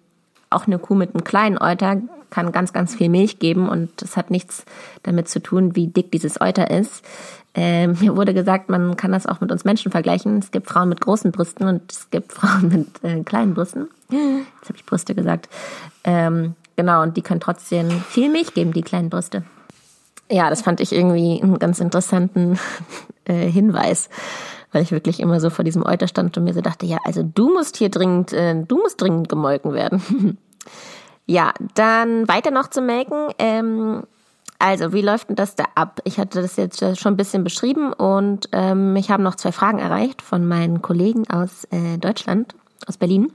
auch 0.51 0.67
eine 0.67 0.79
Kuh 0.79 0.95
mit 0.95 1.15
einem 1.15 1.25
kleinen 1.25 1.59
Euter 1.59 1.99
kann 2.31 2.53
ganz, 2.53 2.73
ganz 2.73 2.95
viel 2.95 3.09
Milch 3.09 3.39
geben 3.39 3.69
und 3.69 3.91
das 4.03 4.17
hat 4.17 4.31
nichts 4.31 4.65
damit 5.05 5.29
zu 5.29 5.41
tun, 5.41 5.77
wie 5.77 5.87
dick 5.87 6.11
dieses 6.11 6.41
Euter 6.41 6.71
ist. 6.71 7.05
Ähm, 7.55 7.97
mir 8.01 8.17
wurde 8.17 8.35
gesagt, 8.35 8.69
man 8.69 8.97
kann 8.97 9.13
das 9.13 9.27
auch 9.27 9.41
mit 9.41 9.51
uns 9.51 9.65
Menschen 9.65 9.91
vergleichen. 9.91 10.39
Es 10.39 10.51
gibt 10.51 10.69
Frauen 10.69 10.91
mit 10.91 11.01
großen 11.01 11.33
Brüsten 11.33 11.67
und 11.67 11.91
es 11.91 12.11
gibt 12.11 12.33
Frauen 12.33 12.69
mit 13.03 13.05
äh, 13.05 13.23
kleinen 13.23 13.55
Brüsten. 13.55 13.89
Jetzt 14.11 14.69
habe 14.69 14.77
ich 14.77 14.85
Brüste 14.85 15.15
gesagt. 15.15 15.49
Ähm, 16.05 16.55
genau, 16.77 17.03
und 17.03 17.17
die 17.17 17.23
können 17.23 17.41
trotzdem 17.41 17.91
viel 17.91 18.31
Milch 18.31 18.53
geben, 18.53 18.73
die 18.73 18.83
kleinen 18.83 19.09
Brüste. 19.09 19.45
Ja, 20.31 20.51
das 20.51 20.63
fand 20.63 20.81
ich 20.81 20.93
irgendwie 20.93 21.41
einen 21.41 21.59
ganz 21.59 21.81
interessanten 21.81 22.59
äh, 23.27 23.51
Hinweis, 23.51 24.09
weil 24.73 24.83
ich 24.83 24.93
wirklich 24.93 25.21
immer 25.21 25.41
so 25.41 25.51
vor 25.51 25.65
diesem 25.65 25.85
Euter 25.85 26.09
stand 26.09 26.37
und 26.37 26.45
mir 26.45 26.55
so 26.55 26.61
dachte, 26.61 26.87
ja, 26.87 26.99
also 27.05 27.23
du 27.23 27.53
musst 27.53 27.77
hier 27.77 27.91
dringend, 27.91 28.33
äh, 28.33 28.55
du 28.63 28.77
musst 28.77 29.01
dringend 29.01 29.29
gemolken 29.29 29.73
werden. 29.73 30.39
ja, 31.27 31.53
dann 31.75 32.29
weiter 32.29 32.51
noch 32.51 32.69
zu 32.69 32.81
melken. 32.81 33.29
Ähm, 33.39 34.03
also, 34.59 34.93
wie 34.93 35.03
läuft 35.03 35.29
denn 35.29 35.37
das 35.37 35.55
da 35.55 35.65
ab? 35.75 36.01
Ich 36.05 36.19
hatte 36.19 36.41
das 36.41 36.57
jetzt 36.57 36.79
schon 36.99 37.13
ein 37.13 37.17
bisschen 37.19 37.45
beschrieben 37.45 37.93
und 37.93 38.49
ähm, 38.53 38.95
mich 38.95 39.11
haben 39.11 39.23
noch 39.23 39.35
zwei 39.35 39.53
Fragen 39.53 39.79
erreicht 39.79 40.23
von 40.23 40.47
meinen 40.47 40.81
Kollegen 40.81 41.29
aus 41.29 41.65
äh, 41.71 41.99
Deutschland, 41.99 42.55
aus 42.87 42.97
Berlin. 42.97 43.33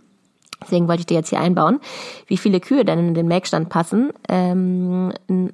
Deswegen 0.61 0.87
wollte 0.87 1.01
ich 1.01 1.05
die 1.05 1.13
jetzt 1.13 1.29
hier 1.29 1.39
einbauen. 1.39 1.79
Wie 2.27 2.37
viele 2.37 2.59
Kühe 2.59 2.85
denn 2.85 2.99
in 2.99 3.13
den 3.13 3.27
Melkstand 3.27 3.69
passen? 3.69 4.11
Ähm, 4.29 5.11
in 5.27 5.53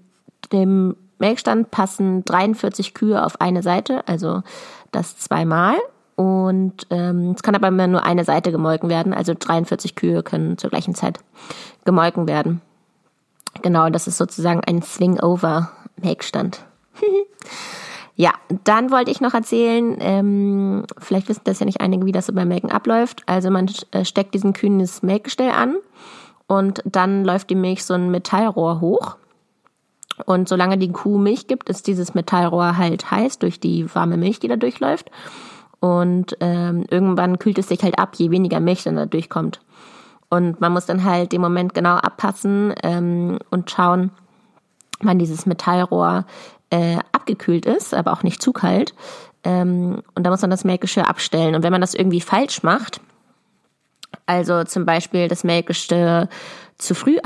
dem 0.52 0.96
Melkstand 1.20 1.72
passen 1.72 2.24
43 2.26 2.94
Kühe 2.94 3.24
auf 3.24 3.42
eine 3.42 3.64
Seite, 3.64 4.08
also 4.08 4.44
das 4.92 5.18
zweimal. 5.18 5.78
Und 6.16 6.88
ähm, 6.90 7.34
es 7.36 7.44
kann 7.44 7.56
aber 7.56 7.68
immer 7.68 7.86
nur 7.86 8.04
eine 8.04 8.24
Seite 8.24 8.52
gemolken 8.52 8.90
werden, 8.90 9.14
also 9.14 9.34
43 9.38 9.96
Kühe 9.96 10.24
können 10.24 10.58
zur 10.58 10.72
gleichen 10.72 10.96
Zeit 10.96 11.20
gemolken 11.86 12.28
werden. 12.28 12.62
Genau, 13.62 13.90
das 13.90 14.08
ist 14.08 14.18
sozusagen 14.18 14.62
ein 14.66 14.82
Swing-Over-Melkstand. 14.82 16.66
ja, 18.16 18.32
dann 18.64 18.92
wollte 18.92 19.12
ich 19.12 19.22
noch 19.22 19.36
erzählen, 19.36 19.98
ähm, 20.00 20.86
vielleicht 20.98 21.30
wissen 21.30 21.42
das 21.44 21.60
ja 21.60 21.66
nicht 21.66 21.82
einige, 21.82 22.06
wie 22.06 22.12
das 22.12 22.26
so 22.26 22.34
beim 22.34 22.48
Melken 22.48 22.72
abläuft. 22.72 23.22
Also 23.28 23.52
man 23.52 23.70
äh, 23.92 24.04
steckt 24.04 24.34
diesen 24.34 24.54
Kühen 24.54 24.80
das 24.80 25.04
Melkgestell 25.04 25.52
an 25.52 25.78
und 26.48 26.82
dann 26.86 27.26
läuft 27.26 27.50
die 27.50 27.56
Milch 27.56 27.86
so 27.86 27.94
ein 27.94 28.10
Metallrohr 28.10 28.82
hoch. 28.82 29.18
Und 30.26 30.50
solange 30.50 30.78
die 30.78 30.92
Kuh 30.92 31.18
Milch 31.18 31.48
gibt, 31.48 31.70
ist 31.70 31.88
dieses 31.88 32.14
Metallrohr 32.14 32.78
halt 32.78 33.12
heiß 33.12 33.40
durch 33.40 33.60
die 33.60 33.94
warme 33.94 34.18
Milch, 34.18 34.40
die 34.40 34.48
da 34.48 34.56
durchläuft. 34.56 35.12
Und 35.80 36.36
ähm, 36.40 36.86
irgendwann 36.90 37.38
kühlt 37.38 37.60
es 37.60 37.68
sich 37.68 37.84
halt 37.84 38.00
ab, 38.00 38.16
je 38.16 38.32
weniger 38.32 38.60
Milch 38.60 38.84
dann 38.84 38.96
da 38.96 39.06
durchkommt. 39.06 39.60
Und 40.30 40.60
man 40.60 40.74
muss 40.74 40.88
dann 40.88 41.04
halt 41.04 41.32
den 41.32 41.42
Moment 41.42 41.74
genau 41.74 41.96
abpassen 41.96 42.74
ähm, 42.84 43.40
und 43.52 43.70
schauen, 43.72 44.12
wann 45.02 45.20
dieses 45.20 45.46
Metallrohr 45.46 46.26
äh, 46.70 46.98
abgekühlt 47.12 47.66
ist, 47.66 47.94
aber 47.94 48.12
auch 48.12 48.24
nicht 48.24 48.42
zu 48.42 48.52
kalt. 48.52 48.94
Ähm, 49.44 50.02
und 50.16 50.24
da 50.24 50.30
muss 50.30 50.42
man 50.42 50.50
das 50.50 50.66
Melkgeschirr 50.66 51.08
abstellen. 51.08 51.56
Und 51.56 51.64
wenn 51.64 51.72
man 51.72 51.82
das 51.82 51.94
irgendwie 51.94 52.22
falsch 52.22 52.64
macht, 52.64 53.00
also 54.26 54.64
zum 54.64 54.86
Beispiel 54.86 55.28
das 55.28 55.44
Melkgeschirr 55.44 56.28
zu 56.78 56.96
früh 56.96 57.18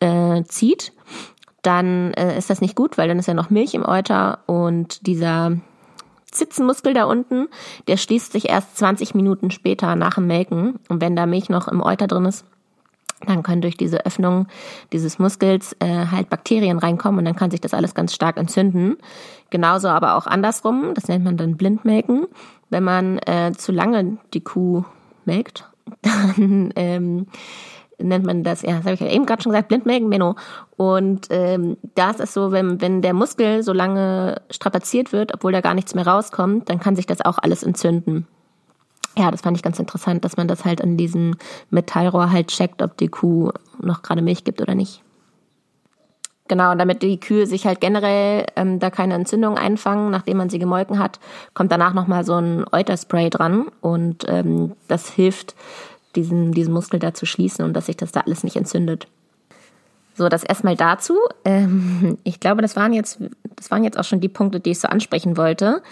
abzieht, 0.00 0.88
äh, 0.88 0.92
dann 1.62 2.12
äh, 2.14 2.36
ist 2.36 2.50
das 2.50 2.60
nicht 2.60 2.76
gut, 2.76 2.98
weil 2.98 3.08
dann 3.08 3.18
ist 3.18 3.28
ja 3.28 3.34
noch 3.34 3.50
Milch 3.50 3.74
im 3.74 3.86
Euter 3.86 4.40
und 4.46 5.06
dieser 5.06 5.52
Zitzenmuskel 6.30 6.94
da 6.94 7.04
unten, 7.04 7.48
der 7.86 7.96
schließt 7.96 8.32
sich 8.32 8.48
erst 8.48 8.76
20 8.78 9.14
Minuten 9.14 9.50
später 9.50 9.94
nach 9.96 10.14
dem 10.14 10.26
Melken. 10.26 10.78
Und 10.88 11.00
wenn 11.00 11.14
da 11.14 11.26
Milch 11.26 11.50
noch 11.50 11.68
im 11.68 11.82
Euter 11.82 12.06
drin 12.06 12.24
ist, 12.24 12.44
dann 13.26 13.42
können 13.42 13.62
durch 13.62 13.76
diese 13.76 14.04
Öffnung 14.04 14.48
dieses 14.92 15.18
Muskels 15.18 15.76
äh, 15.78 16.06
halt 16.10 16.28
Bakterien 16.28 16.78
reinkommen 16.78 17.20
und 17.20 17.24
dann 17.24 17.36
kann 17.36 17.52
sich 17.52 17.60
das 17.60 17.74
alles 17.74 17.94
ganz 17.94 18.14
stark 18.14 18.36
entzünden. 18.36 18.96
Genauso 19.50 19.88
aber 19.88 20.16
auch 20.16 20.26
andersrum, 20.26 20.94
das 20.94 21.06
nennt 21.06 21.24
man 21.24 21.36
dann 21.36 21.56
Blindmelken. 21.56 22.26
Wenn 22.70 22.82
man 22.82 23.18
äh, 23.18 23.52
zu 23.56 23.70
lange 23.70 24.16
die 24.34 24.40
Kuh 24.40 24.84
melkt, 25.24 25.70
dann 26.02 26.72
ähm, 26.74 27.26
nennt 28.02 28.26
man 28.26 28.42
das, 28.42 28.62
ja, 28.62 28.76
das 28.76 28.84
habe 28.84 28.94
ich 28.94 29.00
ja 29.00 29.08
eben 29.08 29.26
gerade 29.26 29.42
schon 29.42 29.52
gesagt, 29.52 29.68
Blindmelken, 29.68 30.08
Menno. 30.08 30.36
Und 30.76 31.28
ähm, 31.30 31.76
da 31.94 32.10
ist 32.10 32.34
so, 32.34 32.52
wenn, 32.52 32.80
wenn 32.80 33.02
der 33.02 33.14
Muskel 33.14 33.62
so 33.62 33.72
lange 33.72 34.40
strapaziert 34.50 35.12
wird, 35.12 35.34
obwohl 35.34 35.52
da 35.52 35.60
gar 35.60 35.74
nichts 35.74 35.94
mehr 35.94 36.06
rauskommt, 36.06 36.68
dann 36.68 36.80
kann 36.80 36.96
sich 36.96 37.06
das 37.06 37.20
auch 37.20 37.38
alles 37.38 37.62
entzünden. 37.62 38.26
Ja, 39.16 39.30
das 39.30 39.42
fand 39.42 39.56
ich 39.56 39.62
ganz 39.62 39.78
interessant, 39.78 40.24
dass 40.24 40.36
man 40.36 40.48
das 40.48 40.64
halt 40.64 40.82
an 40.82 40.96
diesem 40.96 41.34
Metallrohr 41.70 42.30
halt 42.30 42.48
checkt, 42.48 42.80
ob 42.82 42.96
die 42.96 43.08
Kuh 43.08 43.50
noch 43.80 44.02
gerade 44.02 44.22
Milch 44.22 44.44
gibt 44.44 44.62
oder 44.62 44.74
nicht. 44.74 45.02
Genau, 46.48 46.72
und 46.72 46.78
damit 46.78 47.02
die 47.02 47.20
Kühe 47.20 47.46
sich 47.46 47.66
halt 47.66 47.80
generell 47.80 48.46
ähm, 48.56 48.78
da 48.78 48.90
keine 48.90 49.14
Entzündung 49.14 49.56
einfangen, 49.56 50.10
nachdem 50.10 50.38
man 50.38 50.50
sie 50.50 50.58
gemolken 50.58 50.98
hat, 50.98 51.20
kommt 51.54 51.70
danach 51.70 51.94
nochmal 51.94 52.24
so 52.24 52.34
ein 52.34 52.64
Euterspray 52.70 53.30
dran 53.30 53.68
und 53.80 54.24
ähm, 54.28 54.72
das 54.88 55.08
hilft, 55.08 55.54
diesen, 56.16 56.52
diesen 56.52 56.72
Muskel 56.72 57.00
da 57.00 57.14
zu 57.14 57.26
schließen 57.26 57.64
und 57.64 57.74
dass 57.74 57.86
sich 57.86 57.96
das 57.96 58.12
da 58.12 58.20
alles 58.20 58.44
nicht 58.44 58.56
entzündet. 58.56 59.08
So, 60.14 60.28
das 60.28 60.44
erstmal 60.44 60.76
dazu. 60.76 61.16
Ähm, 61.44 62.18
ich 62.24 62.40
glaube, 62.40 62.62
das 62.62 62.76
waren 62.76 62.92
jetzt, 62.92 63.18
das 63.56 63.70
waren 63.70 63.84
jetzt 63.84 63.98
auch 63.98 64.04
schon 64.04 64.20
die 64.20 64.28
Punkte, 64.28 64.60
die 64.60 64.70
ich 64.70 64.80
so 64.80 64.88
ansprechen 64.88 65.36
wollte. 65.36 65.82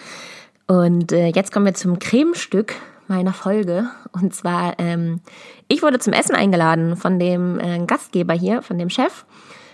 Und 0.66 1.12
äh, 1.12 1.28
jetzt 1.28 1.52
kommen 1.52 1.66
wir 1.66 1.74
zum 1.74 1.98
Cremestück 1.98 2.74
meiner 3.08 3.32
Folge. 3.32 3.88
Und 4.12 4.34
zwar, 4.34 4.78
ähm, 4.78 5.20
ich 5.68 5.82
wurde 5.82 5.98
zum 5.98 6.12
Essen 6.12 6.34
eingeladen 6.34 6.96
von 6.96 7.18
dem 7.18 7.58
äh, 7.58 7.84
Gastgeber 7.86 8.34
hier, 8.34 8.62
von 8.62 8.78
dem 8.78 8.88
Chef, 8.88 9.24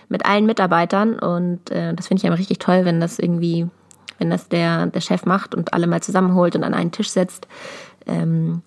mit 0.09 0.25
allen 0.25 0.45
Mitarbeitern. 0.45 1.19
Und 1.19 1.69
äh, 1.69 1.93
das 1.93 2.07
finde 2.07 2.21
ich 2.21 2.25
einfach 2.25 2.39
richtig 2.39 2.59
toll, 2.59 2.83
wenn 2.85 2.99
das 2.99 3.19
irgendwie, 3.19 3.67
wenn 4.17 4.31
das 4.31 4.47
der, 4.47 4.87
der 4.87 5.01
Chef 5.01 5.25
macht 5.25 5.53
und 5.53 5.73
alle 5.73 5.85
mal 5.85 6.01
zusammenholt 6.01 6.55
und 6.55 6.63
an 6.63 6.73
einen 6.73 6.91
Tisch 6.91 7.09
setzt. 7.09 7.47
Ähm, 8.07 8.63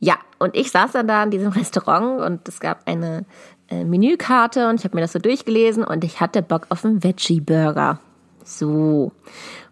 ja, 0.00 0.18
und 0.38 0.56
ich 0.56 0.70
saß 0.70 0.92
dann 0.92 1.06
da 1.06 1.22
in 1.22 1.30
diesem 1.30 1.52
Restaurant 1.52 2.20
und 2.22 2.48
es 2.48 2.58
gab 2.58 2.88
eine 2.88 3.24
äh, 3.68 3.84
Menükarte 3.84 4.68
und 4.68 4.80
ich 4.80 4.84
habe 4.84 4.96
mir 4.96 5.02
das 5.02 5.12
so 5.12 5.18
durchgelesen 5.18 5.84
und 5.84 6.02
ich 6.02 6.20
hatte 6.20 6.42
Bock 6.42 6.66
auf 6.70 6.84
einen 6.84 7.04
Veggie-Burger. 7.04 8.00
So. 8.42 9.12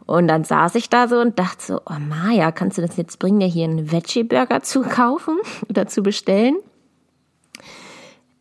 Und 0.06 0.28
dann 0.28 0.44
saß 0.44 0.74
ich 0.76 0.88
da 0.88 1.08
so 1.08 1.18
und 1.20 1.38
dachte 1.38 1.64
so, 1.64 1.80
oh 1.84 1.98
Maja, 1.98 2.52
kannst 2.52 2.78
du 2.78 2.82
das 2.82 2.96
jetzt 2.96 3.18
bringen, 3.18 3.40
dir 3.40 3.46
hier 3.48 3.64
einen 3.64 3.90
Veggie-Burger 3.90 4.62
zu 4.62 4.82
kaufen 4.82 5.38
oder 5.68 5.86
zu 5.86 6.02
bestellen? 6.02 6.56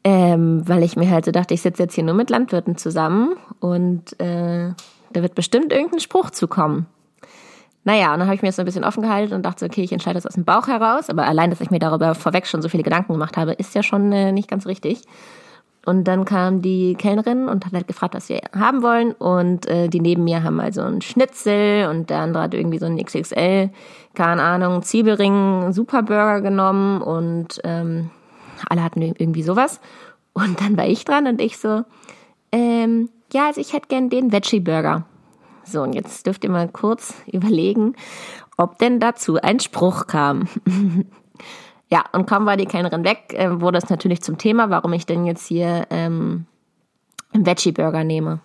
Ähm, 0.04 0.68
weil 0.68 0.84
ich 0.84 0.96
mir 0.96 1.10
halt 1.10 1.26
so 1.26 1.32
dachte, 1.32 1.54
ich 1.54 1.62
sitze 1.62 1.84
jetzt 1.84 1.96
hier 1.96 2.04
nur 2.04 2.14
mit 2.14 2.30
Landwirten 2.30 2.78
zusammen 2.78 3.36
und 3.60 4.18
äh, 4.22 4.72
da 5.12 5.22
wird 5.22 5.36
bestimmt 5.36 5.74
irgendein 5.74 6.00
Spruch 6.00 6.30
zu 6.30 6.48
kommen. 6.48 6.86
Naja, 7.88 8.12
und 8.12 8.20
dann 8.20 8.28
habe 8.28 8.36
ich 8.36 8.42
mir 8.42 8.50
das 8.50 8.58
so 8.58 8.64
ein 8.64 8.66
bisschen 8.66 8.84
offen 8.84 9.02
gehalten 9.02 9.34
und 9.34 9.46
dachte, 9.46 9.64
okay, 9.64 9.82
ich 9.82 9.94
entscheide 9.94 10.16
das 10.16 10.26
aus 10.26 10.34
dem 10.34 10.44
Bauch 10.44 10.68
heraus. 10.68 11.10
Aber 11.10 11.26
allein, 11.26 11.52
dass 11.52 11.62
ich 11.62 11.72
mir 11.72 11.80
darüber 11.80 12.16
vorweg 12.16 12.46
schon 12.46 12.62
so 12.62 12.68
viele 12.68 12.84
Gedanken 12.84 13.14
gemacht 13.14 13.38
habe, 13.38 13.54
ist 13.54 13.76
ja 13.76 13.82
schon 13.82 14.12
äh, 14.12 14.34
nicht 14.34 14.50
ganz 14.50 14.68
richtig. 14.68 15.04
Und 15.86 16.04
dann 16.04 16.26
kam 16.26 16.62
die 16.62 16.96
Kellnerin 16.96 17.48
und 17.48 17.66
hat 17.66 17.72
halt 17.72 17.88
gefragt, 17.88 18.14
was 18.14 18.28
wir 18.28 18.42
haben 18.54 18.84
wollen. 18.84 19.14
Und 19.14 19.68
äh, 19.68 19.88
die 19.88 20.02
neben 20.02 20.26
mir 20.26 20.44
haben 20.44 20.60
also 20.60 20.82
einen 20.82 21.00
Schnitzel 21.00 21.88
und 21.90 22.10
der 22.10 22.18
andere 22.20 22.44
hat 22.44 22.54
irgendwie 22.54 22.78
so 22.78 22.88
einen 22.88 23.02
XXL, 23.02 23.70
keine 24.16 24.44
Ahnung, 24.44 24.84
Zwiebelring, 24.84 25.72
Superburger 25.72 26.42
genommen 26.42 27.02
und 27.02 27.62
ähm, 27.64 28.10
alle 28.70 28.84
hatten 28.84 29.02
irgendwie 29.02 29.44
sowas. 29.44 29.80
Und 30.34 30.60
dann 30.60 30.76
war 30.76 30.88
ich 30.88 31.06
dran 31.06 31.26
und 31.26 31.40
ich 31.40 31.58
so, 31.58 31.84
ähm, 32.52 33.08
ja, 33.32 33.48
also 33.48 33.62
ich 33.62 33.72
hätte 33.72 33.88
gern 33.88 34.10
den 34.10 34.34
Veggie-Burger. 34.34 35.06
So, 35.68 35.82
und 35.82 35.94
jetzt 35.94 36.26
dürft 36.26 36.44
ihr 36.44 36.50
mal 36.50 36.70
kurz 36.70 37.14
überlegen, 37.32 37.96
ob 38.58 38.78
denn 38.80 39.00
dazu 39.00 39.38
ein 39.42 39.60
Spruch 39.60 40.08
kam. 40.08 40.48
ja, 41.92 42.04
und 42.14 42.28
kaum 42.28 42.46
war 42.46 42.58
die 42.58 42.66
Kellnerin 42.66 43.04
weg, 43.04 43.34
äh, 43.34 43.60
wurde 43.62 43.78
es 43.78 43.90
natürlich 43.90 44.22
zum 44.22 44.38
Thema, 44.38 44.70
warum 44.70 44.94
ich 44.94 45.06
denn 45.06 45.26
jetzt 45.26 45.46
hier 45.46 45.88
ähm, 45.90 46.46
einen 47.34 47.46
Veggie-Burger 47.46 48.04
nehme. 48.04 48.40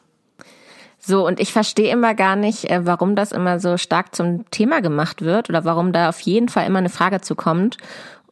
So, 0.99 1.27
und 1.27 1.41
ich 1.41 1.53
verstehe 1.53 1.91
immer 1.91 2.15
gar 2.15 2.37
nicht, 2.37 2.71
äh, 2.71 2.87
warum 2.87 3.17
das 3.17 3.33
immer 3.33 3.59
so 3.59 3.77
stark 3.77 4.15
zum 4.15 4.49
Thema 4.51 4.81
gemacht 4.81 5.23
wird 5.23 5.49
oder 5.49 5.65
warum 5.65 5.93
da 5.93 6.09
auf 6.09 6.21
jeden 6.21 6.49
Fall 6.49 6.67
immer 6.67 6.79
eine 6.79 6.91
Frage 6.91 7.21
zu 7.21 7.35
kommt 7.35 7.79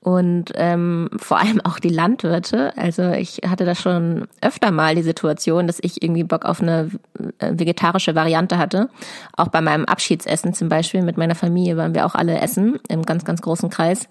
und 0.02 0.52
ähm, 0.54 1.10
vor 1.16 1.38
allem 1.38 1.60
auch 1.60 1.78
die 1.78 1.90
Landwirte. 1.90 2.76
Also 2.76 3.10
ich 3.10 3.42
hatte 3.46 3.66
da 3.66 3.74
schon 3.74 4.28
öfter 4.40 4.70
mal 4.70 4.94
die 4.94 5.02
Situation, 5.02 5.66
dass 5.66 5.78
ich 5.82 6.02
irgendwie 6.02 6.24
Bock 6.24 6.46
auf 6.46 6.62
eine 6.62 6.90
äh, 7.38 7.52
vegetarische 7.52 8.14
Variante 8.14 8.56
hatte. 8.56 8.88
Auch 9.36 9.48
bei 9.48 9.60
meinem 9.60 9.84
Abschiedsessen 9.84 10.54
zum 10.54 10.70
Beispiel 10.70 11.02
mit 11.02 11.18
meiner 11.18 11.34
Familie 11.34 11.76
waren 11.76 11.94
wir 11.94 12.06
auch 12.06 12.14
alle 12.14 12.40
essen 12.40 12.78
im 12.88 13.02
ganz, 13.02 13.26
ganz 13.26 13.42
großen 13.42 13.68
Kreis. 13.68 14.08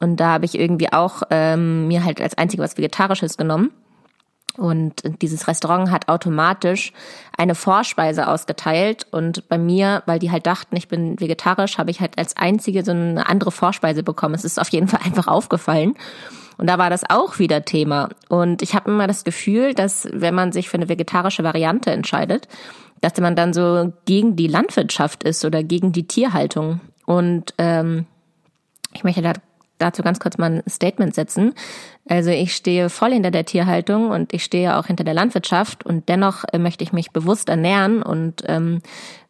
Und 0.00 0.20
da 0.20 0.32
habe 0.32 0.46
ich 0.46 0.58
irgendwie 0.58 0.92
auch 0.92 1.22
ähm, 1.30 1.86
mir 1.88 2.04
halt 2.04 2.20
als 2.20 2.38
einzige 2.38 2.62
was 2.62 2.78
Vegetarisches 2.78 3.36
genommen. 3.36 3.72
Und 4.56 5.02
dieses 5.22 5.48
Restaurant 5.48 5.90
hat 5.90 6.08
automatisch 6.08 6.92
eine 7.36 7.54
Vorspeise 7.54 8.28
ausgeteilt. 8.28 9.06
Und 9.10 9.48
bei 9.48 9.58
mir, 9.58 10.02
weil 10.06 10.18
die 10.18 10.30
halt 10.30 10.46
dachten, 10.46 10.76
ich 10.76 10.88
bin 10.88 11.20
vegetarisch, 11.20 11.78
habe 11.78 11.90
ich 11.90 12.00
halt 12.00 12.18
als 12.18 12.36
einzige 12.36 12.84
so 12.84 12.92
eine 12.92 13.28
andere 13.28 13.50
Vorspeise 13.50 14.02
bekommen. 14.02 14.34
Es 14.34 14.44
ist 14.44 14.60
auf 14.60 14.68
jeden 14.70 14.88
Fall 14.88 15.00
einfach 15.04 15.26
aufgefallen. 15.26 15.94
Und 16.58 16.68
da 16.68 16.78
war 16.78 16.90
das 16.90 17.08
auch 17.08 17.38
wieder 17.38 17.64
Thema. 17.64 18.08
Und 18.28 18.62
ich 18.62 18.74
habe 18.74 18.90
immer 18.90 19.06
das 19.06 19.24
Gefühl, 19.24 19.74
dass 19.74 20.08
wenn 20.12 20.34
man 20.34 20.52
sich 20.52 20.68
für 20.68 20.78
eine 20.78 20.88
vegetarische 20.88 21.44
Variante 21.44 21.90
entscheidet, 21.90 22.48
dass 23.00 23.20
man 23.20 23.36
dann 23.36 23.52
so 23.52 23.92
gegen 24.06 24.36
die 24.36 24.46
Landwirtschaft 24.46 25.22
ist 25.22 25.44
oder 25.44 25.62
gegen 25.62 25.92
die 25.92 26.08
Tierhaltung. 26.08 26.80
Und 27.04 27.52
ähm, 27.58 28.06
ich 28.94 29.04
möchte 29.04 29.20
da 29.20 29.34
dazu 29.78 30.02
ganz 30.02 30.20
kurz 30.20 30.38
mal 30.38 30.50
ein 30.50 30.62
Statement 30.68 31.14
setzen. 31.14 31.54
Also 32.08 32.30
ich 32.30 32.54
stehe 32.54 32.88
voll 32.88 33.12
hinter 33.12 33.30
der 33.30 33.44
Tierhaltung 33.44 34.10
und 34.10 34.32
ich 34.32 34.44
stehe 34.44 34.76
auch 34.76 34.86
hinter 34.86 35.04
der 35.04 35.14
Landwirtschaft 35.14 35.84
und 35.84 36.08
dennoch 36.08 36.44
äh, 36.52 36.58
möchte 36.58 36.84
ich 36.84 36.92
mich 36.92 37.10
bewusst 37.10 37.48
ernähren 37.48 38.02
und 38.02 38.42
ähm, 38.46 38.80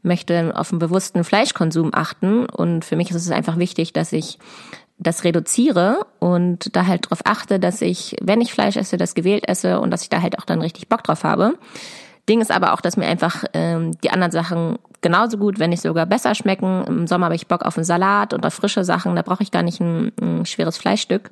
möchte 0.02 0.52
auf 0.54 0.72
einen 0.72 0.78
bewussten 0.78 1.24
Fleischkonsum 1.24 1.90
achten. 1.94 2.46
Und 2.46 2.84
für 2.84 2.96
mich 2.96 3.10
ist 3.10 3.16
es 3.16 3.30
einfach 3.30 3.58
wichtig, 3.58 3.92
dass 3.92 4.12
ich 4.12 4.38
das 4.98 5.24
reduziere 5.24 6.06
und 6.20 6.74
da 6.74 6.86
halt 6.86 7.06
darauf 7.06 7.20
achte, 7.24 7.58
dass 7.60 7.82
ich, 7.82 8.16
wenn 8.22 8.40
ich 8.40 8.52
Fleisch 8.52 8.76
esse, 8.76 8.96
das 8.96 9.14
gewählt 9.14 9.46
esse 9.48 9.80
und 9.80 9.90
dass 9.90 10.02
ich 10.02 10.08
da 10.08 10.22
halt 10.22 10.38
auch 10.38 10.44
dann 10.44 10.62
richtig 10.62 10.88
Bock 10.88 11.04
drauf 11.04 11.24
habe. 11.24 11.54
Ding 12.28 12.40
ist 12.40 12.50
aber 12.50 12.72
auch, 12.72 12.80
dass 12.80 12.96
mir 12.96 13.06
einfach 13.06 13.44
ähm, 13.52 13.92
die 14.02 14.10
anderen 14.10 14.32
Sachen 14.32 14.78
genauso 15.00 15.38
gut, 15.38 15.58
wenn 15.58 15.70
nicht 15.70 15.82
sogar 15.82 16.06
besser 16.06 16.34
schmecken. 16.34 16.84
Im 16.86 17.06
Sommer 17.06 17.26
habe 17.26 17.36
ich 17.36 17.46
Bock 17.46 17.62
auf 17.62 17.76
einen 17.76 17.84
Salat 17.84 18.34
und 18.34 18.44
auf 18.44 18.54
frische 18.54 18.84
Sachen, 18.84 19.14
da 19.14 19.22
brauche 19.22 19.42
ich 19.42 19.52
gar 19.52 19.62
nicht 19.62 19.80
ein, 19.80 20.12
ein 20.20 20.46
schweres 20.46 20.76
Fleischstück. 20.76 21.30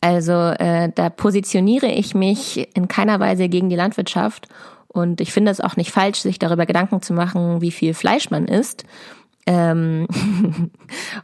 Also 0.00 0.32
äh, 0.32 0.90
da 0.94 1.10
positioniere 1.10 1.88
ich 1.88 2.14
mich 2.14 2.68
in 2.74 2.88
keiner 2.88 3.20
Weise 3.20 3.48
gegen 3.50 3.68
die 3.68 3.76
Landwirtschaft 3.76 4.48
Und 4.92 5.20
ich 5.20 5.32
finde 5.32 5.52
es 5.52 5.60
auch 5.60 5.76
nicht 5.76 5.92
falsch, 5.92 6.20
sich 6.20 6.38
darüber 6.38 6.66
Gedanken 6.66 7.00
zu 7.00 7.12
machen, 7.12 7.60
wie 7.60 7.70
viel 7.70 7.94
Fleisch 7.94 8.30
man 8.30 8.46
isst. 8.46 8.84
Ähm 9.46 10.06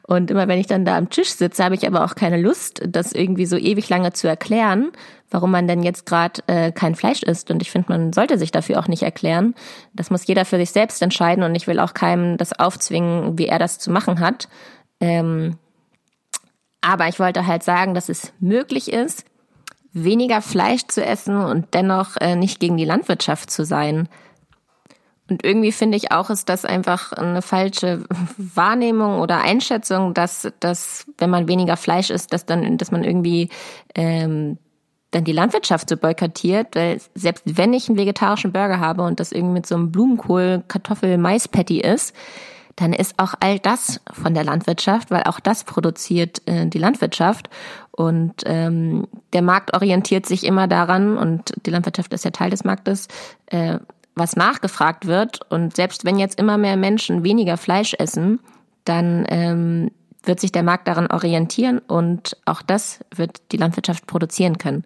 und 0.02 0.30
immer 0.30 0.48
wenn 0.48 0.58
ich 0.58 0.66
dann 0.66 0.84
da 0.84 0.96
am 0.96 1.10
Tisch 1.10 1.30
sitze, 1.30 1.64
habe 1.64 1.74
ich 1.74 1.86
aber 1.86 2.04
auch 2.04 2.14
keine 2.14 2.40
Lust, 2.40 2.82
das 2.86 3.12
irgendwie 3.12 3.46
so 3.46 3.56
ewig 3.56 3.88
lange 3.88 4.12
zu 4.12 4.26
erklären, 4.28 4.90
warum 5.30 5.50
man 5.50 5.68
denn 5.68 5.82
jetzt 5.82 6.06
gerade 6.06 6.42
äh, 6.46 6.72
kein 6.72 6.94
Fleisch 6.94 7.22
isst. 7.22 7.50
Und 7.50 7.62
ich 7.62 7.70
finde, 7.70 7.90
man 7.90 8.12
sollte 8.12 8.38
sich 8.38 8.50
dafür 8.50 8.78
auch 8.78 8.88
nicht 8.88 9.02
erklären. 9.02 9.54
Das 9.92 10.10
muss 10.10 10.26
jeder 10.26 10.44
für 10.44 10.56
sich 10.56 10.70
selbst 10.70 11.02
entscheiden 11.02 11.44
und 11.44 11.54
ich 11.54 11.66
will 11.66 11.80
auch 11.80 11.94
keinem 11.94 12.36
das 12.36 12.58
aufzwingen, 12.58 13.38
wie 13.38 13.46
er 13.46 13.58
das 13.58 13.78
zu 13.78 13.90
machen 13.90 14.20
hat. 14.20 14.48
Ähm 15.00 15.58
aber 16.80 17.08
ich 17.08 17.18
wollte 17.18 17.48
halt 17.48 17.64
sagen, 17.64 17.94
dass 17.94 18.08
es 18.08 18.32
möglich 18.38 18.92
ist, 18.92 19.24
weniger 19.92 20.40
Fleisch 20.40 20.86
zu 20.86 21.04
essen 21.04 21.36
und 21.36 21.74
dennoch 21.74 22.16
äh, 22.20 22.36
nicht 22.36 22.60
gegen 22.60 22.76
die 22.76 22.84
Landwirtschaft 22.84 23.50
zu 23.50 23.64
sein. 23.64 24.08
Und 25.28 25.44
irgendwie 25.44 25.72
finde 25.72 25.96
ich 25.96 26.12
auch, 26.12 26.30
ist 26.30 26.48
das 26.48 26.64
einfach 26.64 27.12
eine 27.12 27.42
falsche 27.42 28.04
Wahrnehmung 28.36 29.18
oder 29.20 29.40
Einschätzung, 29.40 30.14
dass, 30.14 30.52
dass 30.60 31.06
wenn 31.18 31.30
man 31.30 31.48
weniger 31.48 31.76
Fleisch 31.76 32.10
isst, 32.10 32.32
dass 32.32 32.46
dann, 32.46 32.78
dass 32.78 32.92
man 32.92 33.02
irgendwie 33.02 33.48
ähm, 33.94 34.58
dann 35.10 35.24
die 35.24 35.32
Landwirtschaft 35.32 35.88
so 35.88 35.96
boykottiert, 35.96 36.76
weil 36.76 37.00
selbst 37.14 37.42
wenn 37.46 37.72
ich 37.72 37.88
einen 37.88 37.98
vegetarischen 37.98 38.52
Burger 38.52 38.80
habe 38.80 39.02
und 39.02 39.18
das 39.18 39.32
irgendwie 39.32 39.54
mit 39.54 39.66
so 39.66 39.74
einem 39.74 39.90
Blumenkohl, 39.90 40.62
Kartoffel, 40.68 41.18
Mais-Patty 41.18 41.80
ist, 41.80 42.14
dann 42.76 42.92
ist 42.92 43.14
auch 43.18 43.32
all 43.40 43.58
das 43.58 44.02
von 44.12 44.34
der 44.34 44.44
Landwirtschaft, 44.44 45.10
weil 45.10 45.22
auch 45.22 45.40
das 45.40 45.64
produziert 45.64 46.42
äh, 46.46 46.66
die 46.66 46.78
Landwirtschaft. 46.78 47.48
Und 47.90 48.42
ähm, 48.44 49.08
der 49.32 49.40
Markt 49.40 49.72
orientiert 49.74 50.26
sich 50.26 50.44
immer 50.44 50.68
daran, 50.68 51.16
und 51.16 51.54
die 51.64 51.70
Landwirtschaft 51.70 52.12
ist 52.12 52.26
ja 52.26 52.30
Teil 52.30 52.50
des 52.50 52.64
Marktes, 52.64 53.08
äh, 53.46 53.78
was 54.16 54.34
nachgefragt 54.34 55.06
wird. 55.06 55.40
Und 55.50 55.76
selbst 55.76 56.04
wenn 56.04 56.18
jetzt 56.18 56.40
immer 56.40 56.58
mehr 56.58 56.76
Menschen 56.76 57.22
weniger 57.22 57.56
Fleisch 57.56 57.94
essen, 57.98 58.40
dann 58.84 59.24
ähm, 59.28 59.90
wird 60.24 60.40
sich 60.40 60.50
der 60.50 60.62
Markt 60.62 60.88
daran 60.88 61.06
orientieren 61.06 61.78
und 61.78 62.36
auch 62.46 62.62
das 62.62 63.04
wird 63.14 63.52
die 63.52 63.56
Landwirtschaft 63.56 64.06
produzieren 64.06 64.58
können. 64.58 64.84